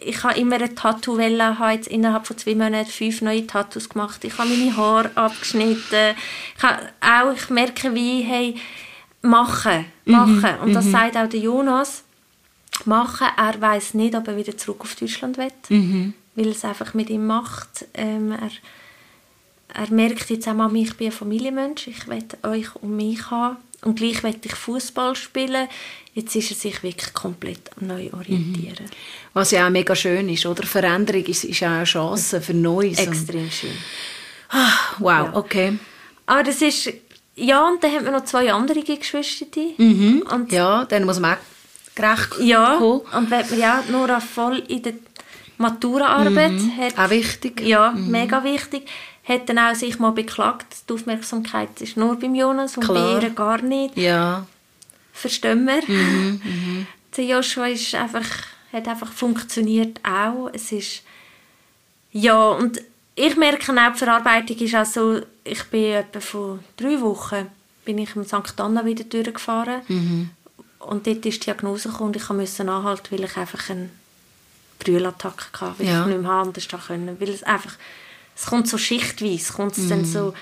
ich 0.00 0.22
habe 0.22 0.38
immer 0.38 0.60
ein 0.60 0.74
Tattoo 0.74 1.18
wollen, 1.18 1.58
habe 1.58 1.72
jetzt 1.72 1.88
innerhalb 1.88 2.26
von 2.26 2.38
zwei 2.38 2.54
Monaten 2.54 2.90
fünf 2.90 3.20
neue 3.20 3.46
Tattoos 3.46 3.88
gemacht. 3.88 4.24
Ich 4.24 4.38
habe 4.38 4.48
meine 4.48 4.76
Haare 4.76 5.10
abgeschnitten. 5.14 6.14
Ich 6.56 6.62
habe 6.62 6.88
auch, 7.00 7.34
ich 7.34 7.50
merke 7.50 7.94
wie, 7.94 8.22
hey, 8.22 8.54
machen, 9.22 9.86
machen. 10.04 10.58
Und 10.62 10.72
das 10.74 10.90
sagt 10.90 11.16
auch 11.16 11.28
der 11.28 11.40
Jonas. 11.40 12.04
Machen, 12.84 13.26
er 13.36 13.60
weiß 13.60 13.94
nicht, 13.94 14.14
ob 14.14 14.28
er 14.28 14.36
wieder 14.36 14.56
zurück 14.56 14.82
auf 14.82 14.94
Deutschland 14.94 15.36
will, 15.36 15.50
weil 16.36 16.48
es 16.48 16.64
einfach 16.64 16.94
mit 16.94 17.10
ihm 17.10 17.26
macht. 17.26 17.86
Ähm, 17.94 18.30
er, 18.30 18.50
er 19.74 19.92
merkt 19.92 20.30
jetzt 20.30 20.46
auch, 20.46 20.54
Mami, 20.54 20.82
ich 20.82 20.96
bin 20.96 21.08
ein 21.08 21.12
Familienmensch, 21.12 21.88
ich 21.88 22.06
will 22.06 22.24
euch 22.44 22.76
um 22.76 22.94
mich 22.94 23.30
haben 23.30 23.56
und 23.82 23.96
gleich 23.98 24.22
will 24.22 24.34
ich 24.42 24.54
Fußball 24.54 25.14
spielen. 25.16 25.68
Jetzt 26.14 26.34
ist 26.34 26.50
er 26.50 26.56
sich 26.56 26.82
wirklich 26.82 27.12
komplett 27.14 27.70
am 27.80 27.86
neu 27.86 28.10
orientieren. 28.12 28.86
Was 29.34 29.52
ja 29.52 29.66
auch 29.66 29.70
mega 29.70 29.94
schön 29.94 30.28
ist, 30.28 30.46
oder? 30.46 30.64
Veränderung 30.66 31.24
ist, 31.24 31.44
ist 31.44 31.62
auch 31.62 31.68
eine 31.68 31.84
Chance 31.84 32.40
für 32.40 32.54
Neues. 32.54 32.98
Extrem 32.98 33.48
schön. 33.50 33.70
Ah, 34.50 34.72
wow, 34.98 35.28
okay. 35.34 35.78
Aber 36.26 36.42
das 36.42 36.60
ist, 36.60 36.90
ja, 37.36 37.66
und 37.68 37.82
dann 37.84 37.92
haben 37.94 38.04
wir 38.06 38.12
noch 38.12 38.24
zwei 38.24 38.52
andere 38.52 38.82
Geschwister. 38.82 39.46
Und 39.78 40.46
Ja, 40.50 40.84
dann 40.86 41.04
muss 41.04 41.20
man 41.20 41.34
auch 41.34 41.94
gerecht 41.94 42.40
ja, 42.40 42.76
kommen. 42.78 43.00
und 43.12 43.30
wenn 43.30 43.48
man 43.50 43.58
ja 43.58 43.84
Nora 43.90 44.18
voll 44.20 44.58
in 44.68 44.82
der 44.82 44.94
Maturaarbeit 45.58 46.52
hat, 46.78 46.98
Auch 46.98 47.10
wichtig. 47.10 47.60
ja, 47.60 47.92
mega 47.92 48.42
wichtig, 48.44 48.88
hat 49.28 49.48
dann 49.48 49.58
auch 49.58 49.74
sich 49.74 49.98
mal 49.98 50.12
beklagt, 50.12 50.88
die 50.88 50.92
Aufmerksamkeit 50.94 51.80
ist 51.80 51.96
nur 51.96 52.16
beim 52.18 52.34
Jonas 52.34 52.76
und 52.76 52.84
Klar. 52.84 53.18
bei 53.20 53.26
ihr 53.26 53.30
gar 53.30 53.60
nicht. 53.60 53.96
Ja. 53.96 54.46
Verstehen 55.12 55.66
wir? 55.66 55.82
Mhm, 55.86 56.86
Der 57.16 57.24
Joshua 57.24 57.66
ist 57.66 57.94
einfach, 57.94 58.24
hat 58.72 58.86
einfach 58.88 59.10
funktioniert 59.12 59.98
auch. 60.04 60.48
Es 60.52 60.70
ist, 60.72 61.02
ja, 62.12 62.50
und 62.50 62.80
ich 63.16 63.36
merke 63.36 63.72
auch, 63.72 63.92
die 63.92 63.98
Verarbeitung 63.98 64.56
ist 64.58 64.74
auch 64.76 64.84
so, 64.86 65.20
ich 65.44 65.64
bin 65.64 65.92
etwa 65.94 66.20
vor 66.20 66.58
drei 66.76 67.00
Wochen 67.00 67.46
bin 67.84 67.98
ich 67.98 68.14
im 68.14 68.24
St. 68.24 68.60
Anna 68.60 68.84
wieder 68.84 69.04
durchgefahren 69.04 69.80
Mhm. 69.88 70.30
und 70.80 71.06
dort 71.06 71.24
ist 71.26 71.40
die 71.40 71.46
Diagnose 71.46 71.88
gekommen 71.88 72.10
und 72.10 72.16
ich 72.16 72.28
musste 72.28 72.62
anhalten, 72.70 73.08
weil 73.10 73.24
ich 73.24 73.36
einfach 73.36 73.70
eine 73.70 73.88
Brühlattacke 74.78 75.60
hatte, 75.60 75.78
weil 75.80 75.86
Ja. 75.86 76.02
ich 76.02 76.06
nicht 76.08 76.20
mehr 76.22 76.30
anders 76.30 76.68
können. 76.86 77.16
Weil 77.18 77.30
es 77.30 77.42
einfach, 77.42 77.72
es 78.38 78.46
kommt 78.46 78.68
so 78.68 78.78
schichtweise, 78.78 79.52
kommt 79.52 79.72
es 79.72 79.84
Mhm. 79.84 79.88
dann 79.88 80.04
so, 80.04 80.34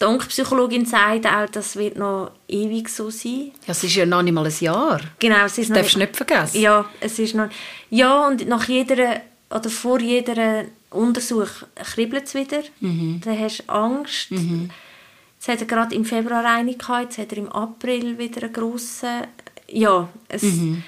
die 0.00 0.04
Onkopsychologin 0.04 0.84
sagt 0.86 1.24
auch, 1.26 1.48
das 1.50 1.76
wird 1.76 1.96
noch 1.96 2.32
ewig 2.48 2.88
so 2.88 3.10
sein. 3.10 3.52
Ja, 3.66 3.70
es 3.72 3.84
ist 3.84 3.94
ja 3.94 4.04
noch 4.04 4.22
nicht 4.22 4.34
mal 4.34 4.44
ein 4.44 4.52
Jahr. 4.60 5.00
Genau, 5.20 5.44
es 5.44 5.56
ist 5.56 5.68
noch 5.70 5.76
Darfst 5.76 5.94
du 5.94 6.00
nicht 6.00 6.16
vergessen. 6.16 6.60
Ja, 6.60 6.84
es 7.00 7.18
ist 7.18 7.34
noch... 7.34 7.48
Ja, 7.90 8.26
und 8.26 8.46
nach 8.48 8.68
jeder... 8.68 9.20
Oder 9.50 9.70
vor 9.70 10.00
jeder 10.00 10.64
Untersuch 10.90 11.48
kribbelt 11.94 12.24
es 12.26 12.34
wieder. 12.34 12.62
Mhm. 12.80 13.20
Dann 13.24 13.38
hast 13.38 13.58
du 13.60 13.72
Angst. 13.72 14.30
Jetzt 14.30 15.46
hat 15.48 15.60
er 15.60 15.66
gerade 15.66 15.94
im 15.94 16.04
Februar 16.04 16.44
eine 16.44 16.74
gehabt, 16.74 17.04
jetzt 17.04 17.18
hat 17.18 17.30
er 17.32 17.38
im 17.38 17.48
April 17.52 18.18
wieder 18.18 18.42
einen 18.42 18.52
grossen... 18.52 19.28
Ja, 19.68 20.08
es, 20.28 20.42
Mhm. 20.42 20.82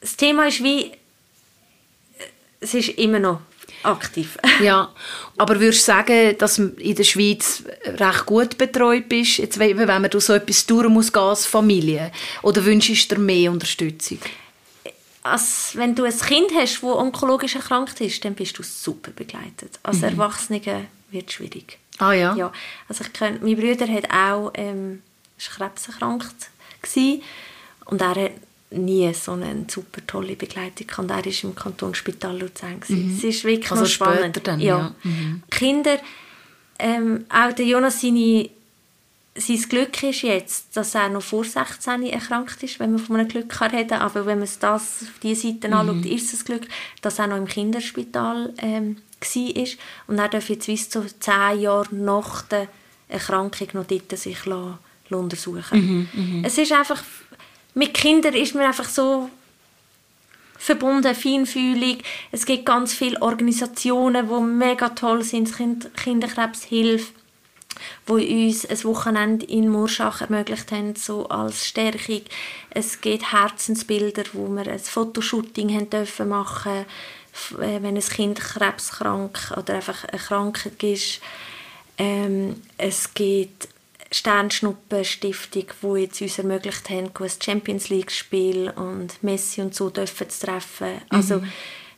das 0.00 0.16
Thema 0.16 0.48
ist 0.48 0.62
wie... 0.62 0.90
Es 2.58 2.74
ist 2.74 2.88
immer 2.90 3.18
noch 3.20 3.40
aktiv. 3.82 4.38
Ja, 4.60 4.90
aber 5.38 5.58
würdest 5.58 5.80
du 5.80 5.92
sagen, 5.92 6.36
dass 6.36 6.56
du 6.56 6.68
in 6.76 6.94
der 6.94 7.04
Schweiz 7.04 7.62
recht 7.84 8.26
gut 8.26 8.58
betreut 8.58 9.08
bist, 9.08 9.38
jetzt, 9.38 9.58
wenn 9.58 9.76
man 9.76 10.10
durch 10.10 10.24
so 10.24 10.34
etwas 10.34 10.66
durch 10.66 10.88
muss 10.88 11.10
gehen 11.10 11.22
als 11.22 11.46
Familie? 11.46 12.12
Oder 12.42 12.62
wünschst 12.64 13.10
du 13.10 13.14
dir 13.14 13.20
mehr 13.20 13.50
Unterstützung? 13.50 14.18
als 15.22 15.76
wenn 15.76 15.94
du 15.94 16.04
ein 16.04 16.18
Kind 16.18 16.50
hast, 16.54 16.82
das 16.82 16.82
onkologisch 16.82 17.54
erkrankt 17.54 18.00
ist, 18.00 18.24
dann 18.24 18.34
bist 18.34 18.58
du 18.58 18.62
super 18.62 19.10
begleitet. 19.10 19.78
Als 19.82 20.02
Erwachsene 20.02 20.60
wird 21.10 21.28
es 21.28 21.34
schwierig. 21.34 21.78
Ah 21.98 22.12
ja? 22.12 22.34
Ja, 22.34 22.52
also 22.88 23.04
ich 23.04 23.12
kenn, 23.12 23.38
mein 23.42 23.56
Bruder 23.56 23.86
hat 23.86 24.10
auch 24.10 24.50
ähm, 24.54 25.02
ist 25.36 25.50
krebserkrankt 25.50 26.50
gsi 26.80 27.22
und 27.84 28.00
er 28.00 28.14
hat 28.14 28.32
nie 28.70 29.12
so 29.14 29.32
eine 29.32 29.64
super 29.68 30.00
tolle 30.06 30.36
Begleitung 30.36 30.86
gehabt. 30.86 31.10
er 31.10 31.26
ist 31.26 31.42
im 31.44 31.54
Kantonsspital 31.54 32.38
Luzern 32.38 32.80
gsi. 32.80 33.14
Es 33.16 33.24
ist 33.24 33.44
wirklich 33.44 33.70
Also 33.70 33.86
spannend. 33.86 34.40
dann, 34.46 34.60
ja. 34.60 34.94
Mhm. 35.02 35.42
Kinder, 35.50 35.98
ähm, 36.78 37.24
auch 37.28 37.52
der 37.52 37.66
Jonas 37.66 38.00
seine 38.00 38.48
sein 39.36 39.62
Glück 39.68 40.02
ist 40.02 40.22
jetzt, 40.22 40.76
dass 40.76 40.94
er 40.94 41.08
noch 41.08 41.22
vor 41.22 41.44
16 41.44 42.02
erkrankt 42.04 42.62
ist, 42.62 42.78
wenn 42.80 42.90
man 42.92 42.98
von 43.00 43.16
einem 43.16 43.28
Glück 43.28 43.48
kann 43.48 43.70
reden 43.70 43.94
Aber 43.98 44.26
wenn 44.26 44.38
man 44.38 44.44
es 44.44 44.58
das 44.58 45.02
auf 45.02 45.18
diese 45.22 45.48
Seite 45.48 45.68
Mhm. 45.68 45.74
anschaut, 45.74 46.04
ist 46.06 46.34
es 46.34 46.44
Glück, 46.44 46.66
dass 47.00 47.18
er 47.18 47.28
noch 47.28 47.36
im 47.36 47.46
Kinderspital 47.46 48.52
ähm, 48.58 48.96
war. 49.20 49.64
Und 50.08 50.18
er 50.18 50.28
darf 50.28 50.48
jetzt 50.48 50.66
bis 50.66 50.90
zu 50.90 51.04
10 51.20 51.60
Jahre 51.60 51.94
nach 51.94 52.42
der 52.42 52.66
Erkrankung 53.08 53.68
noch 53.74 53.86
dort 53.86 54.16
sich 54.18 54.44
la, 54.46 54.78
la 55.08 55.16
untersuchen 55.16 56.08
Mhm, 56.12 56.44
Es 56.44 56.58
ist 56.58 56.72
einfach, 56.72 57.02
mit 57.74 57.94
Kindern 57.94 58.34
ist 58.34 58.54
man 58.54 58.64
einfach 58.64 58.88
so 58.88 59.30
verbunden, 60.58 61.14
feinfühlig. 61.14 62.04
Es 62.32 62.44
gibt 62.44 62.66
ganz 62.66 62.92
viele 62.92 63.20
Organisationen, 63.22 64.28
die 64.28 64.42
mega 64.42 64.90
toll 64.90 65.22
sind, 65.22 65.54
kind 65.56 65.94
Kinderkrebshilfe 65.96 67.12
wo 68.06 68.14
uns 68.14 68.66
ein 68.66 68.84
Wochenende 68.84 69.46
in 69.46 69.68
Murschach 69.68 70.20
ermöglicht 70.20 70.70
haben, 70.72 70.96
so 70.96 71.28
als 71.28 71.66
Stärkung. 71.66 72.22
Es 72.70 73.00
gibt 73.00 73.32
Herzensbilder, 73.32 74.24
wo 74.32 74.48
wir 74.48 74.70
ein 74.70 74.78
Fotoshooting 74.78 75.74
haben 75.74 75.90
dürfen 75.90 76.28
machen 76.28 76.84
äh, 77.52 77.80
wenn 77.82 77.96
ein 77.96 78.00
Kind 78.00 78.40
krebskrank 78.40 79.52
oder 79.56 79.74
einfach 79.74 80.04
erkrankt 80.04 80.82
ist. 80.82 81.20
Ähm, 81.96 82.60
es 82.76 83.14
gibt 83.14 83.68
Sternschnuppen-Stiftung, 84.12 85.66
wo 85.82 85.96
jetzt 85.96 86.20
uns 86.20 86.38
ermöglicht 86.38 86.90
haben, 86.90 87.10
ein 87.18 87.30
Champions 87.42 87.88
League-Spiel 87.88 88.70
und 88.74 89.22
Messi 89.22 89.60
und 89.60 89.74
so 89.74 89.90
dürfen 89.90 90.28
zu 90.28 90.46
treffen. 90.46 91.00
Also 91.10 91.42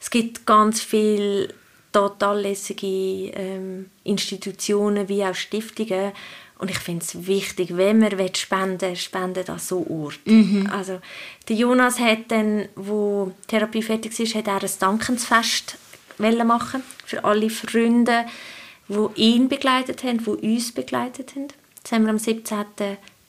es 0.01 0.11
gibt 0.11 0.45
ganz 0.47 0.81
viele 0.81 1.49
total 1.93 2.41
lässige 2.41 2.87
ähm, 2.87 3.91
Institutionen 4.05 5.09
wie 5.09 5.25
auch 5.25 5.35
Stiftungen 5.35 6.13
und 6.59 6.71
ich 6.71 6.79
finde 6.79 7.05
es 7.05 7.27
wichtig, 7.27 7.77
wenn 7.77 7.99
man 7.99 8.17
will 8.19 8.35
spenden 8.37 8.95
spenden 8.95 9.49
an 9.49 9.59
so 9.59 9.85
Ort. 9.89 10.21
Also 10.71 11.01
der 11.49 11.57
Jonas 11.57 11.99
hat 11.99 12.31
dann, 12.31 12.69
wo 12.77 13.33
die 13.43 13.47
Therapie 13.49 13.83
fertig 13.83 14.19
ist, 14.19 14.35
hat 14.35 14.47
er 14.47 14.63
ein 14.63 14.71
Dankensfest 14.79 15.77
machen 16.19 16.83
für 17.05 17.25
alle 17.25 17.51
Freunde, 17.51 18.27
die 18.89 19.21
ihn 19.21 19.49
begleitet 19.49 20.05
haben, 20.05 20.19
die 20.19 20.55
uns 20.55 20.73
begleitet 20.73 21.35
haben. 21.35 21.49
Das 21.83 21.93
haben 21.93 22.05
wir 22.05 22.11
am 22.11 22.19
17. 22.19 22.65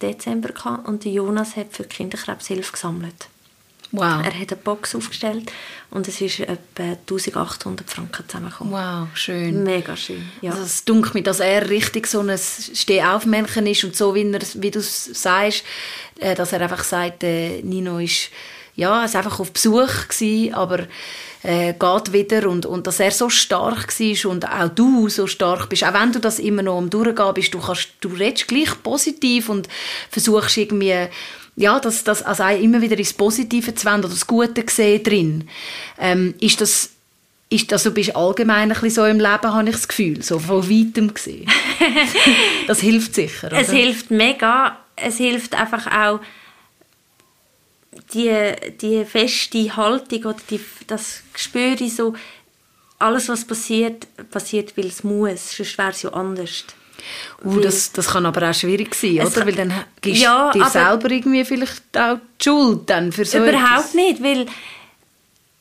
Dezember 0.02 0.50
gehabt 0.50 0.88
und 0.88 1.06
Jonas 1.06 1.56
hat 1.56 1.68
für 1.72 1.84
die 1.84 1.90
Kinderkrebshilfe 1.90 2.74
gesammelt. 2.74 3.30
Wow. 3.92 4.26
Er 4.26 4.40
hat 4.40 4.52
eine 4.52 4.62
Box 4.64 4.96
aufgestellt 4.96 5.52
und 5.92 6.08
es 6.08 6.20
ist 6.20 6.40
etwa 6.40 6.84
1800 6.84 7.88
Franken 7.88 8.28
zusammengekommen. 8.28 8.74
Wow, 8.74 9.16
schön. 9.16 9.64
Mega 9.64 9.96
schön. 9.96 10.28
Ja. 10.42 10.52
Also 10.52 10.64
es 10.64 10.84
dunkelt 10.84 11.14
mir, 11.14 11.22
dass 11.22 11.40
er 11.40 11.70
richtig 11.70 12.08
so 12.08 12.22
ein 12.22 12.36
Stehaufmännchen 12.36 13.68
ist 13.68 13.84
und 13.84 13.96
so, 13.96 14.16
wie, 14.16 14.32
er, 14.32 14.42
wie 14.56 14.72
du 14.72 14.80
es 14.80 15.06
sagst, 15.06 15.64
äh, 16.18 16.34
dass 16.34 16.54
er 16.54 16.62
einfach 16.62 16.84
sagt, 16.84 17.24
äh, 17.24 17.62
Nino 17.62 18.00
ist 18.00 18.30
ja, 18.76 19.06
ist 19.06 19.16
einfach 19.16 19.40
auf 19.40 19.52
Besuch 19.52 20.08
gewesen, 20.08 20.56
aber 20.56 20.88
äh, 21.44 21.74
geht 21.74 22.14
wieder 22.14 22.50
und, 22.50 22.66
und 22.66 22.88
dass 22.88 23.00
er 23.00 23.12
so 23.12 23.30
stark 23.30 24.00
war 24.00 24.32
und 24.32 24.50
auch 24.50 24.70
du 24.70 25.10
so 25.10 25.28
stark 25.28 25.70
bist, 25.70 25.84
auch 25.84 25.94
wenn 25.94 26.12
du 26.12 26.20
das 26.20 26.40
immer 26.40 26.64
noch 26.64 26.78
am 26.78 26.90
Durchgehen 26.90 27.34
bist, 27.34 27.54
du, 27.54 27.60
kannst, 27.60 27.90
du 28.02 28.10
redest 28.10 28.48
gleich 28.48 28.82
positiv 28.82 29.50
und 29.50 29.68
versuchst 30.10 30.58
irgendwie 30.58 31.08
ja, 31.56 31.80
das, 31.80 32.04
das 32.04 32.24
also 32.24 32.44
immer 32.46 32.82
wieder 32.82 32.98
ins 32.98 33.14
Positive 33.14 33.76
zu 33.76 33.86
wenden 33.86 34.06
oder 34.06 34.14
das 34.14 34.26
Gute 34.26 34.64
sehen 34.68 35.04
drin. 35.04 35.50
Ähm, 36.00 36.34
ist 36.40 36.62
das 36.62 36.90
ist 37.50 37.72
das, 37.72 37.84
du 37.84 37.92
bist 37.92 38.16
allgemein 38.16 38.64
ein 38.64 38.70
bisschen 38.70 38.90
so 38.90 39.06
im 39.06 39.20
Leben, 39.20 39.54
habe 39.54 39.70
ich 39.70 39.76
das 39.76 39.88
Gefühl, 39.88 40.24
so 40.24 40.40
von 40.40 40.68
weitem 40.68 41.14
gesehen. 41.14 41.48
das 42.68 42.80
hilft 42.80 43.14
sicher, 43.14 43.48
oder? 43.48 43.60
Es 43.60 43.70
hilft 43.70 44.10
mega. 44.10 44.80
Es 44.96 45.18
hilft 45.18 45.54
einfach 45.54 45.86
auch 45.88 46.20
die, 48.14 48.54
die 48.82 49.06
feste 49.06 49.76
Haltung 49.76 50.20
oder 50.26 50.38
die, 50.50 50.60
das 50.88 51.22
Gespür 51.34 51.76
so, 51.90 52.14
alles 53.00 53.28
was 53.30 53.46
passiert, 53.46 54.08
passiert, 54.32 54.78
weil 54.78 54.88
es 54.88 55.04
muss, 55.04 55.56
sonst 55.58 55.78
wäre 55.78 55.90
es 55.92 56.02
ja 56.04 56.10
anders. 56.14 56.66
Uh, 57.44 57.60
das, 57.60 57.92
das 57.92 58.08
kann 58.12 58.26
aber 58.26 58.50
auch 58.50 58.54
schwierig 58.54 58.96
sein, 58.96 59.20
oder? 59.20 59.30
kann- 59.30 59.48
Weil 59.48 59.56
dann 59.56 59.74
gibst 60.00 60.22
Ja, 60.22 60.52
du 60.52 60.60
dir 60.60 60.70
selber 60.70 61.12
irgendwie 61.12 61.44
vielleicht 61.44 61.98
auch 61.98 62.18
die 62.40 62.44
Schuld 62.46 62.90
dann 62.90 63.12
für 63.12 63.26
so 63.26 63.40
Überhaupt 63.40 63.56
etwas. 63.80 63.94
nicht, 63.94 64.24
weil 64.24 64.46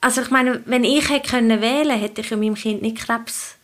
also 0.00 0.20
ich 0.20 0.30
meine, 0.30 0.62
wenn 0.66 0.84
ich 0.84 1.08
hätte 1.10 1.30
können 1.30 1.60
wählen, 1.60 1.98
hätte 1.98 2.20
ich 2.20 2.30
ja 2.30 2.36
meinem 2.36 2.54
Kind 2.54 2.82
nicht 2.82 2.98
Krebs 2.98 3.54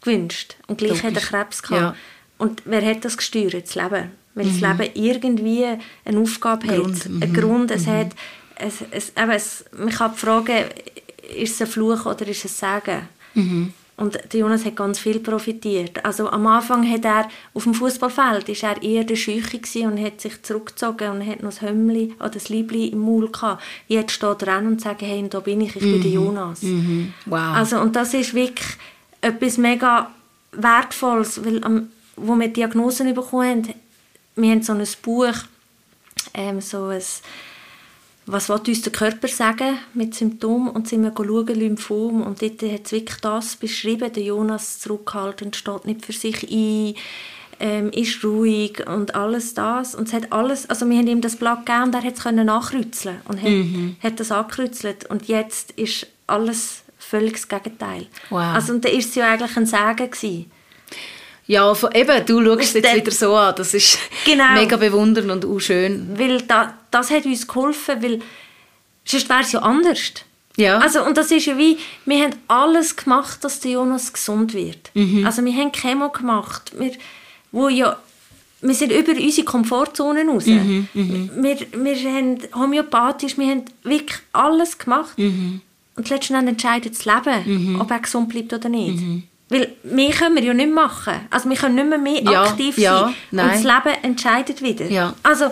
gewünscht 0.00 0.56
und 0.66 0.78
gleich 0.78 0.98
hat 0.98 1.04
er 1.04 1.10
Logisch. 1.10 1.28
Krebs 1.28 1.62
gehabt. 1.62 1.80
Ja. 1.80 1.94
Und 2.38 2.62
wer 2.64 2.84
hat 2.84 3.04
das 3.04 3.16
gesteuert? 3.16 3.54
Das 3.66 3.74
Leben. 3.74 4.10
Weil 4.38 4.46
das 4.46 4.60
Leben 4.60 4.90
irgendwie 4.94 5.66
eine 6.04 6.20
Aufgabe 6.20 6.66
Grund, 6.66 6.96
hat, 6.96 7.06
einen 7.06 7.34
Grund, 7.34 7.70
es 7.70 7.86
hat, 7.86 8.12
es, 8.54 8.74
es, 8.90 9.12
eben, 9.16 9.30
es, 9.30 9.64
man 9.76 9.90
kann 9.90 10.14
fragen, 10.14 10.64
ist 11.36 11.54
es 11.54 11.62
ein 11.62 11.66
Fluch 11.66 12.06
oder 12.06 12.26
ist 12.26 12.44
es 12.44 12.62
ein 12.62 12.82
Segen? 12.84 13.68
Und 13.98 14.16
der 14.32 14.40
Jonas 14.40 14.64
hat 14.64 14.76
ganz 14.76 15.00
viel 15.00 15.18
profitiert. 15.18 16.04
Also 16.04 16.30
am 16.30 16.46
Anfang 16.46 16.88
hat 16.88 17.04
er 17.04 17.28
auf 17.52 17.64
dem 17.64 17.74
Fußballfeld 17.74 18.48
ist 18.48 18.62
er 18.62 18.80
eher 18.80 19.02
der 19.02 19.16
Scheuche 19.16 19.58
gsi 19.58 19.86
und 19.86 20.00
hat 20.00 20.20
sich 20.20 20.40
zurückgezogen 20.42 21.10
und 21.10 21.26
hat 21.26 21.42
noch 21.42 21.50
das 21.50 21.62
Hömmli 21.62 22.14
oder 22.20 22.30
das 22.30 22.48
Liebli 22.48 22.86
im 22.86 23.00
Maul 23.00 23.28
gehabt. 23.28 23.60
Jetzt 23.88 24.12
steht 24.12 24.42
er 24.42 24.54
an 24.54 24.68
und 24.68 24.80
sagt, 24.80 25.02
hey, 25.02 25.26
da 25.28 25.40
bin 25.40 25.62
ich, 25.62 25.74
ich 25.74 25.82
bin 25.82 26.00
der 26.00 26.12
Jonas. 26.12 26.60
Wow. 27.26 27.56
Also, 27.56 27.80
und 27.80 27.96
das 27.96 28.14
ist 28.14 28.34
wirklich 28.34 28.68
etwas 29.20 29.58
mega 29.58 30.12
Wertvolles, 30.52 31.44
weil 31.44 31.64
am, 31.64 31.88
wo 32.16 32.36
wir 32.36 32.48
Diagnosen 32.48 33.12
bekommen 33.14 33.64
haben, 33.64 33.74
wir 34.40 34.50
haben 34.50 34.62
so 34.62 34.72
ein 34.72 34.86
Buch, 35.02 35.34
ähm, 36.34 36.60
so 36.60 36.84
ein, 36.84 37.02
was 38.26 38.48
will 38.48 38.60
uns 38.66 38.82
der 38.82 38.92
Körper 38.92 39.28
sagen 39.28 39.78
mit 39.94 40.14
Symptomen 40.14 40.68
und 40.68 40.88
sind 40.88 41.02
wir 41.02 41.12
schauen, 41.16 41.46
Lymphom 41.46 42.22
und 42.22 42.42
dort 42.42 42.62
hat 42.62 42.86
es 42.86 42.92
wirklich 42.92 43.20
das 43.20 43.56
beschrieben, 43.56 44.12
der 44.12 44.22
Jonas 44.22 44.80
zurückhaltend, 44.80 45.56
steht 45.56 45.86
nicht 45.86 46.04
für 46.04 46.12
sich 46.12 46.42
ein, 46.50 46.94
ähm, 47.60 47.90
ist 47.90 48.22
ruhig 48.24 48.86
und 48.86 49.14
alles 49.14 49.54
das 49.54 49.94
und 49.94 50.08
es 50.08 50.14
hat 50.14 50.32
alles, 50.32 50.68
also 50.70 50.88
wir 50.88 50.98
haben 50.98 51.08
ihm 51.08 51.20
das 51.20 51.36
Blatt 51.36 51.66
gegeben 51.66 51.84
und 51.84 51.94
er 51.94 52.04
hat 52.04 52.14
es 52.14 52.22
können 52.22 52.46
nachkreuzeln 52.46 53.20
und 53.26 53.42
hat, 53.42 54.02
hat 54.02 54.20
das 54.20 54.30
angekreuzelt 54.30 55.06
und 55.06 55.26
jetzt 55.26 55.72
ist 55.72 56.06
alles 56.26 56.82
völlig 56.98 57.32
das 57.32 57.48
Gegenteil. 57.48 58.06
Wow. 58.30 58.54
Also 58.54 58.74
und 58.74 58.84
da 58.84 58.88
ist 58.90 59.10
es 59.10 59.14
ja 59.14 59.32
eigentlich 59.32 59.56
ein 59.56 59.66
Sagen 59.66 60.10
gewesen. 60.10 60.50
Ja, 61.48 61.74
eben, 61.94 62.26
du 62.26 62.44
schaust 62.44 62.60
es 62.60 62.74
jetzt 62.74 62.94
wieder 62.94 63.10
so 63.10 63.34
an. 63.34 63.54
Das 63.56 63.72
ist 63.72 63.98
genau. 64.24 64.52
mega 64.52 64.76
bewundernd 64.76 65.30
und 65.30 65.44
auch 65.46 65.58
schön. 65.58 66.10
Weil 66.16 66.42
da, 66.42 66.74
das 66.90 67.10
hat 67.10 67.24
uns 67.24 67.48
geholfen, 67.48 68.02
weil 68.02 68.20
sonst 69.04 69.28
wäre 69.30 69.40
es 69.40 69.52
ja 69.52 69.60
anders. 69.60 70.12
Ja. 70.58 70.78
Also, 70.78 71.04
und 71.04 71.16
das 71.16 71.30
ist 71.30 71.46
ja 71.46 71.56
wie, 71.56 71.78
wir 72.04 72.22
haben 72.22 72.34
alles 72.48 72.96
gemacht, 72.96 73.42
dass 73.44 73.60
der 73.60 73.72
Jonas 73.72 74.12
gesund 74.12 74.52
wird. 74.52 74.90
Mhm. 74.92 75.24
Also 75.24 75.42
wir 75.42 75.52
haben 75.54 75.72
Chemo 75.72 76.10
gemacht, 76.10 76.72
wir, 76.78 76.92
wo 77.50 77.68
ja, 77.68 77.96
wir 78.60 78.74
sind 78.74 78.92
über 78.92 79.12
unsere 79.12 79.44
Komfortzone 79.46 80.26
raus. 80.26 80.44
Mhm. 80.46 80.88
Mhm. 80.92 81.30
Wir, 81.36 81.58
wir 81.72 82.12
haben 82.12 82.38
homöopathisch, 82.54 83.38
wir 83.38 83.46
haben 83.46 83.64
wirklich 83.84 84.18
alles 84.32 84.76
gemacht. 84.76 85.16
Mhm. 85.16 85.62
Und 85.96 86.10
letztendlich 86.10 86.50
entscheidet 86.50 86.92
das 86.92 87.04
Leben, 87.06 87.72
mhm. 87.72 87.80
ob 87.80 87.90
er 87.90 88.00
gesund 88.00 88.28
bleibt 88.28 88.52
oder 88.52 88.68
nicht. 88.68 89.02
Weil 89.50 89.72
mehr 89.82 90.10
können 90.10 90.36
wir 90.36 90.42
ja 90.42 90.54
nicht 90.54 90.72
machen. 90.72 91.14
Also 91.30 91.48
wir 91.48 91.56
können 91.56 91.74
nicht 91.76 91.88
mehr, 91.88 91.98
mehr 91.98 92.22
ja, 92.22 92.42
aktiv 92.44 92.74
sein. 92.74 92.84
Ja, 92.84 93.14
und 93.30 93.38
das 93.38 93.62
Leben 93.62 94.02
entscheidet 94.02 94.62
wieder. 94.62 94.86
Ja. 94.86 95.14
Also 95.22 95.50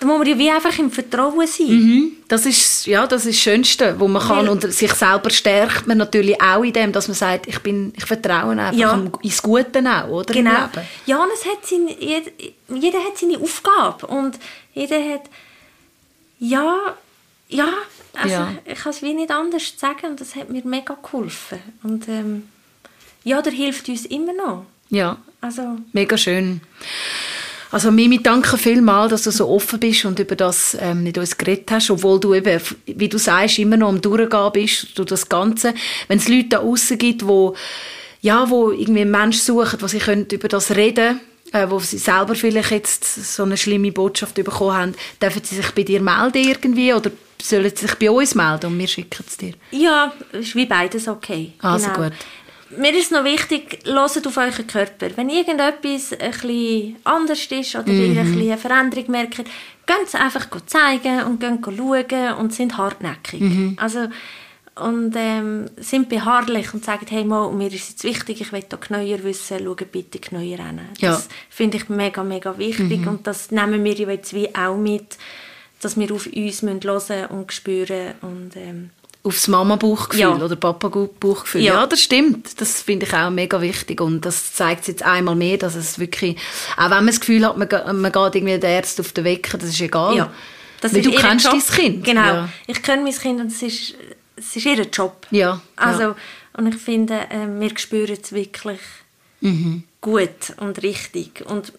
da 0.00 0.06
muss 0.06 0.18
man 0.18 0.26
ja 0.28 0.38
wie 0.38 0.50
einfach 0.50 0.78
im 0.78 0.90
Vertrauen 0.90 1.46
sein. 1.46 1.66
Mhm. 1.66 2.12
Das 2.28 2.46
ist 2.46 2.86
ja 2.86 3.06
das, 3.06 3.26
ist 3.26 3.36
das 3.36 3.42
Schönste, 3.42 3.98
wo 3.98 4.06
man 4.06 4.22
kann. 4.22 4.38
Weil, 4.38 4.48
und 4.48 4.72
sich 4.72 4.92
selber 4.92 5.30
stärkt 5.30 5.88
man 5.88 5.98
natürlich 5.98 6.40
auch 6.40 6.62
in 6.62 6.72
dem, 6.72 6.92
dass 6.92 7.08
man 7.08 7.16
sagt, 7.16 7.48
ich, 7.48 7.58
bin, 7.60 7.92
ich 7.96 8.06
vertraue 8.06 8.52
einfach 8.52 8.72
ja. 8.72 9.10
ins 9.22 9.42
Gute 9.42 9.82
auch, 9.84 10.08
oder? 10.08 10.32
Genau. 10.32 10.68
Ja, 11.06 11.20
und 11.20 11.30
es 11.34 11.44
hat 11.44 11.66
seine, 11.66 11.98
jeder, 11.98 12.30
jeder 12.68 12.98
hat 12.98 13.18
seine 13.18 13.38
Aufgabe. 13.38 14.06
Und 14.06 14.38
jeder 14.74 14.98
hat... 14.98 15.22
Ja, 16.38 16.94
ja, 17.48 17.68
also 18.14 18.34
ja. 18.34 18.52
ich 18.64 18.78
kann 18.78 18.92
es 18.92 19.02
wie 19.02 19.14
nicht 19.14 19.32
anders 19.32 19.74
sagen. 19.76 20.06
Und 20.06 20.20
das 20.20 20.36
hat 20.36 20.50
mir 20.50 20.62
mega 20.64 20.96
geholfen. 21.02 21.58
Und 21.82 22.06
ähm, 22.08 22.48
ja, 23.28 23.42
der 23.42 23.52
hilft 23.52 23.88
uns 23.88 24.06
immer 24.06 24.32
noch. 24.32 24.64
Ja, 24.90 25.18
also. 25.40 25.76
mega 25.92 26.16
schön. 26.16 26.60
Also 27.70 27.90
Mimi, 27.90 28.22
danke 28.22 28.56
vielmals, 28.56 29.10
dass 29.10 29.24
du 29.24 29.30
so 29.30 29.48
offen 29.48 29.78
bist 29.78 30.06
und 30.06 30.18
über 30.18 30.34
das 30.34 30.74
ähm, 30.80 31.02
mit 31.02 31.18
uns 31.18 31.36
geredet 31.36 31.70
hast, 31.70 31.90
obwohl 31.90 32.18
du 32.18 32.32
eben, 32.32 32.60
wie 32.86 33.10
du 33.10 33.18
sagst, 33.18 33.58
immer 33.58 33.76
noch 33.76 33.90
am 33.90 34.00
Durchgehen 34.00 34.52
bist 34.54 34.98
durch 34.98 35.08
das 35.08 35.28
Ganze. 35.28 35.74
Wenn 36.08 36.16
es 36.16 36.28
Leute 36.28 36.48
da 36.48 36.58
außen 36.60 36.96
gibt, 36.96 37.26
wo 37.26 37.54
ja, 38.20 38.48
wo 38.48 38.72
irgendwie 38.72 39.04
Menschen 39.04 39.42
suchen, 39.42 39.80
wo 39.80 39.86
sie 39.86 39.98
können 39.98 40.26
über 40.32 40.48
das 40.48 40.74
reden 40.74 41.20
äh, 41.52 41.66
wo 41.68 41.78
sie 41.78 41.98
selber 41.98 42.34
vielleicht 42.34 42.70
jetzt 42.70 43.34
so 43.34 43.42
eine 43.42 43.56
schlimme 43.56 43.92
Botschaft 43.92 44.34
bekommen 44.34 44.76
haben, 44.76 44.94
dürfen 45.22 45.42
sie 45.44 45.56
sich 45.56 45.70
bei 45.72 45.82
dir 45.82 46.00
melden 46.00 46.42
irgendwie 46.44 46.92
oder 46.92 47.10
sollen 47.40 47.70
sie 47.74 47.86
sich 47.86 47.94
bei 47.94 48.10
uns 48.10 48.34
melden 48.34 48.66
und 48.66 48.78
wir 48.78 48.88
schicken 48.88 49.24
es 49.26 49.36
dir? 49.36 49.52
Ja, 49.70 50.12
ist 50.32 50.56
wie 50.56 50.66
beides 50.66 51.06
okay. 51.06 51.52
Also 51.60 51.90
genau. 51.90 52.08
gut 52.08 52.12
mir 52.76 52.94
ist 52.94 53.12
noch 53.12 53.24
wichtig, 53.24 53.80
hört 53.84 54.26
auf 54.26 54.36
euren 54.36 54.66
Körper. 54.66 55.08
Wenn 55.16 55.30
irgendetwas 55.30 56.12
ein 56.12 56.30
bisschen 56.30 56.96
anders 57.04 57.46
ist 57.46 57.74
oder 57.74 57.92
mhm. 57.92 58.14
ihr 58.14 58.20
ein 58.20 58.26
bisschen 58.26 58.50
eine 58.50 58.58
Veränderung 58.58 59.10
merkt, 59.10 59.36
geht 59.38 60.06
es 60.06 60.14
einfach 60.14 60.46
zeigen 60.66 61.24
und 61.24 61.42
schauen 61.42 62.34
und 62.38 62.54
sind 62.54 62.76
hartnäckig. 62.76 63.40
Mhm. 63.40 63.76
Also, 63.80 64.08
und 64.76 65.14
ähm, 65.16 65.66
sind 65.76 66.08
beharrlich 66.08 66.72
und 66.72 66.84
sagen, 66.84 67.06
hey, 67.08 67.24
mal, 67.24 67.50
mir 67.52 67.72
ist 67.72 67.88
jetzt 67.88 68.04
wichtig, 68.04 68.40
ich 68.40 68.52
will 68.52 68.64
da 68.68 68.76
genauer 68.76 69.24
wissen, 69.24 69.58
schau 69.64 69.74
bitte 69.74 70.20
genauer 70.20 70.42
hin. 70.42 70.80
Ja. 70.98 71.12
Das 71.12 71.28
finde 71.50 71.78
ich 71.78 71.88
mega, 71.88 72.22
mega 72.22 72.56
wichtig 72.58 73.00
mhm. 73.00 73.08
und 73.08 73.26
das 73.26 73.50
nehmen 73.50 73.82
wir 73.82 73.94
jetzt 73.94 74.34
wie 74.34 74.54
auch 74.54 74.76
mit, 74.76 75.18
dass 75.80 75.98
wir 75.98 76.12
auf 76.12 76.26
uns 76.26 76.62
hören 76.62 77.26
und 77.30 77.52
spüren 77.52 78.14
und 78.20 78.56
ähm, 78.56 78.90
aufs 79.28 79.48
Mama-Bauchgefühl 79.48 80.20
ja. 80.20 80.36
oder 80.36 80.56
Papa-Bauchgefühl. 80.56 81.62
Ja. 81.62 81.74
ja. 81.74 81.86
das 81.86 82.00
stimmt. 82.00 82.60
Das 82.60 82.82
finde 82.82 83.06
ich 83.06 83.14
auch 83.14 83.30
mega 83.30 83.60
wichtig 83.60 84.00
und 84.00 84.24
das 84.24 84.52
zeigt 84.54 84.88
jetzt 84.88 85.02
einmal 85.02 85.36
mehr, 85.36 85.58
dass 85.58 85.74
es 85.74 85.98
wirklich, 85.98 86.36
auch 86.76 86.84
wenn 86.84 86.90
man 86.90 87.06
das 87.06 87.20
Gefühl 87.20 87.46
hat, 87.46 87.56
man, 87.56 87.68
man 88.00 88.12
geht 88.12 88.34
irgendwie 88.34 88.58
der 88.58 88.76
Arzt 88.76 88.98
auf 89.00 89.12
den 89.12 89.24
Wecker, 89.24 89.58
das 89.58 89.70
ist 89.70 89.80
egal. 89.80 90.16
Ja. 90.16 90.32
Das 90.80 90.94
Weil 90.94 91.02
du 91.02 91.10
kennst 91.10 91.44
Job. 91.44 91.54
dein 91.54 91.76
Kind. 91.76 92.04
Genau. 92.04 92.24
Ja. 92.24 92.48
Ich 92.66 92.82
kenne 92.82 93.02
mein 93.02 93.12
Kind 93.14 93.40
und 93.40 93.48
es 93.48 93.62
ist, 93.62 93.94
es 94.36 94.56
ist 94.56 94.66
ihr 94.66 94.80
Job. 94.92 95.26
Ja. 95.30 95.60
Also, 95.76 96.14
und 96.56 96.66
ich 96.68 96.76
finde, 96.76 97.14
äh, 97.30 97.46
wir 97.58 97.76
spüren 97.78 98.16
es 98.20 98.32
wirklich 98.32 98.80
mhm. 99.40 99.84
gut 100.00 100.54
und 100.58 100.82
richtig. 100.82 101.44
Und 101.46 101.72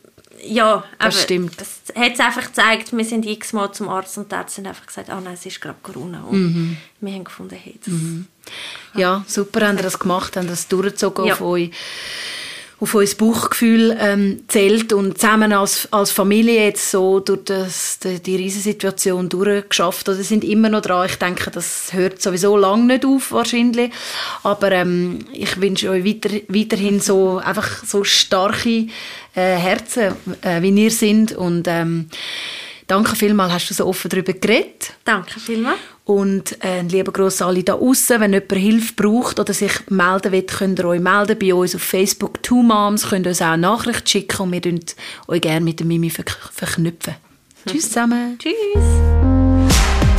ja, 0.43 0.84
das 0.99 1.21
stimmt. 1.21 1.62
Es 1.62 1.93
hat 1.95 2.19
einfach 2.19 2.45
gezeigt, 2.45 2.95
wir 2.95 3.06
sind 3.06 3.25
x-mal 3.25 3.71
zum 3.71 3.89
Arzt 3.89 4.17
und 4.17 4.32
der 4.32 4.39
Arzt 4.39 4.58
hat 4.58 4.67
einfach 4.67 4.86
gesagt, 4.86 5.10
oh 5.10 5.19
nein, 5.19 5.34
es 5.34 5.45
ist 5.45 5.62
gerade 5.62 5.78
Corona. 5.82 6.23
Und 6.23 6.41
mhm. 6.41 6.78
wir 7.02 7.13
haben 7.13 7.23
gefunden, 7.23 7.56
hey, 7.56 7.80
das... 7.84 7.93
Mhm. 7.93 8.28
Ja, 8.95 9.23
super, 9.28 9.67
haben 9.67 9.78
Sie 9.78 9.84
das 9.84 9.99
gemacht, 9.99 10.36
haben 10.36 10.47
das 10.47 10.67
durchgezogen 10.67 11.25
ja. 11.25 11.34
auf 11.34 11.41
euch 11.41 11.71
auf 12.82 12.94
unser 12.94 13.18
Bauchgefühl 13.18 13.98
ähm, 14.00 14.44
zählt 14.48 14.94
und 14.94 15.20
zusammen 15.20 15.52
als, 15.52 15.88
als 15.92 16.12
Familie 16.12 16.65
jetzt 16.65 16.92
so 16.92 17.20
durch 17.20 17.44
das, 17.46 18.00
die, 18.00 18.20
die 18.20 18.38
Riesensituation 18.38 19.28
durchgeschafft. 19.28 20.08
Also 20.08 20.24
sind 20.24 20.44
immer 20.44 20.70
noch 20.70 20.82
dran. 20.82 21.06
Ich 21.06 21.15
denke, 21.15 21.52
das 21.52 21.92
hört 21.92 22.22
sowieso 22.22 22.56
lange 22.56 22.86
nicht 22.86 23.06
auf 23.06 23.32
wahrscheinlich. 23.32 23.92
Aber 24.44 24.72
ähm, 24.72 25.20
ich 25.34 25.60
wünsche 25.60 25.89
euch 25.89 26.06
weiter, 26.06 26.30
weiterhin 26.48 27.02
so 27.02 27.38
einfach 27.38 27.84
so 27.84 28.04
starke 28.04 28.88
äh, 29.36 29.56
Herzen, 29.56 30.13
äh, 30.42 30.62
wie 30.62 30.70
ihr 30.70 30.92
sind 30.92 31.34
und 31.34 31.68
ähm, 31.68 32.10
Danke 32.89 33.15
vielmals, 33.15 33.54
hast 33.54 33.70
du 33.70 33.76
so 33.76 33.86
offen 33.86 34.10
darüber 34.10 34.34
geredet. 34.34 34.94
Danke 35.06 35.39
vielmals. 35.39 35.78
Und 36.10 36.58
äh, 36.63 36.82
lieber 36.82 37.12
Gruß 37.12 37.43
alle 37.43 37.63
da 37.63 37.76
außen. 37.76 38.19
Wenn 38.19 38.34
jemand 38.34 38.52
Hilfe 38.54 38.93
braucht 38.95 39.39
oder 39.39 39.54
sich 39.54 39.74
melden 39.89 40.32
will, 40.32 40.41
könnt 40.41 40.80
ihr 40.80 40.86
euch 40.86 41.00
melden 41.00 41.38
bei 41.38 41.54
uns 41.54 41.76
auf 41.76 41.84
Facebook. 41.84 42.41
Two 42.41 42.63
Moms 42.63 43.08
könnt 43.10 43.28
uns 43.28 43.43
auch 43.43 43.50
eine 43.50 43.62
Nachricht 43.62 44.10
schicken 44.10 44.41
und 44.41 44.52
wir 44.52 44.60
können 44.60 44.84
euch 45.28 45.41
gerne 45.41 45.63
mit 45.63 45.80
der 45.80 45.86
Mimi 45.86 46.10
verknüpfen. 46.10 47.13
Tschüss 47.67 47.89
zusammen. 47.89 48.39
Tschüss. 48.39 48.56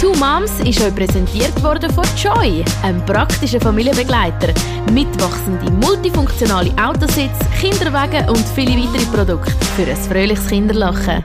Two 0.00 0.14
Moms 0.14 0.52
ist 0.64 0.80
euch 0.80 0.94
präsentiert 0.94 1.60
worden 1.60 1.90
von 1.92 2.04
Joy, 2.16 2.64
einem 2.84 3.04
praktischen 3.04 3.60
Familienbegleiter. 3.60 4.54
Mitwachsende, 4.92 5.72
multifunktionale 5.72 6.70
Autositz, 6.80 7.36
Kinderwagen 7.60 8.28
und 8.28 8.44
viele 8.54 8.76
weitere 8.76 9.06
Produkte 9.06 9.66
für 9.74 9.90
ein 9.90 9.96
fröhliches 9.96 10.46
Kinderlachen. 10.46 11.24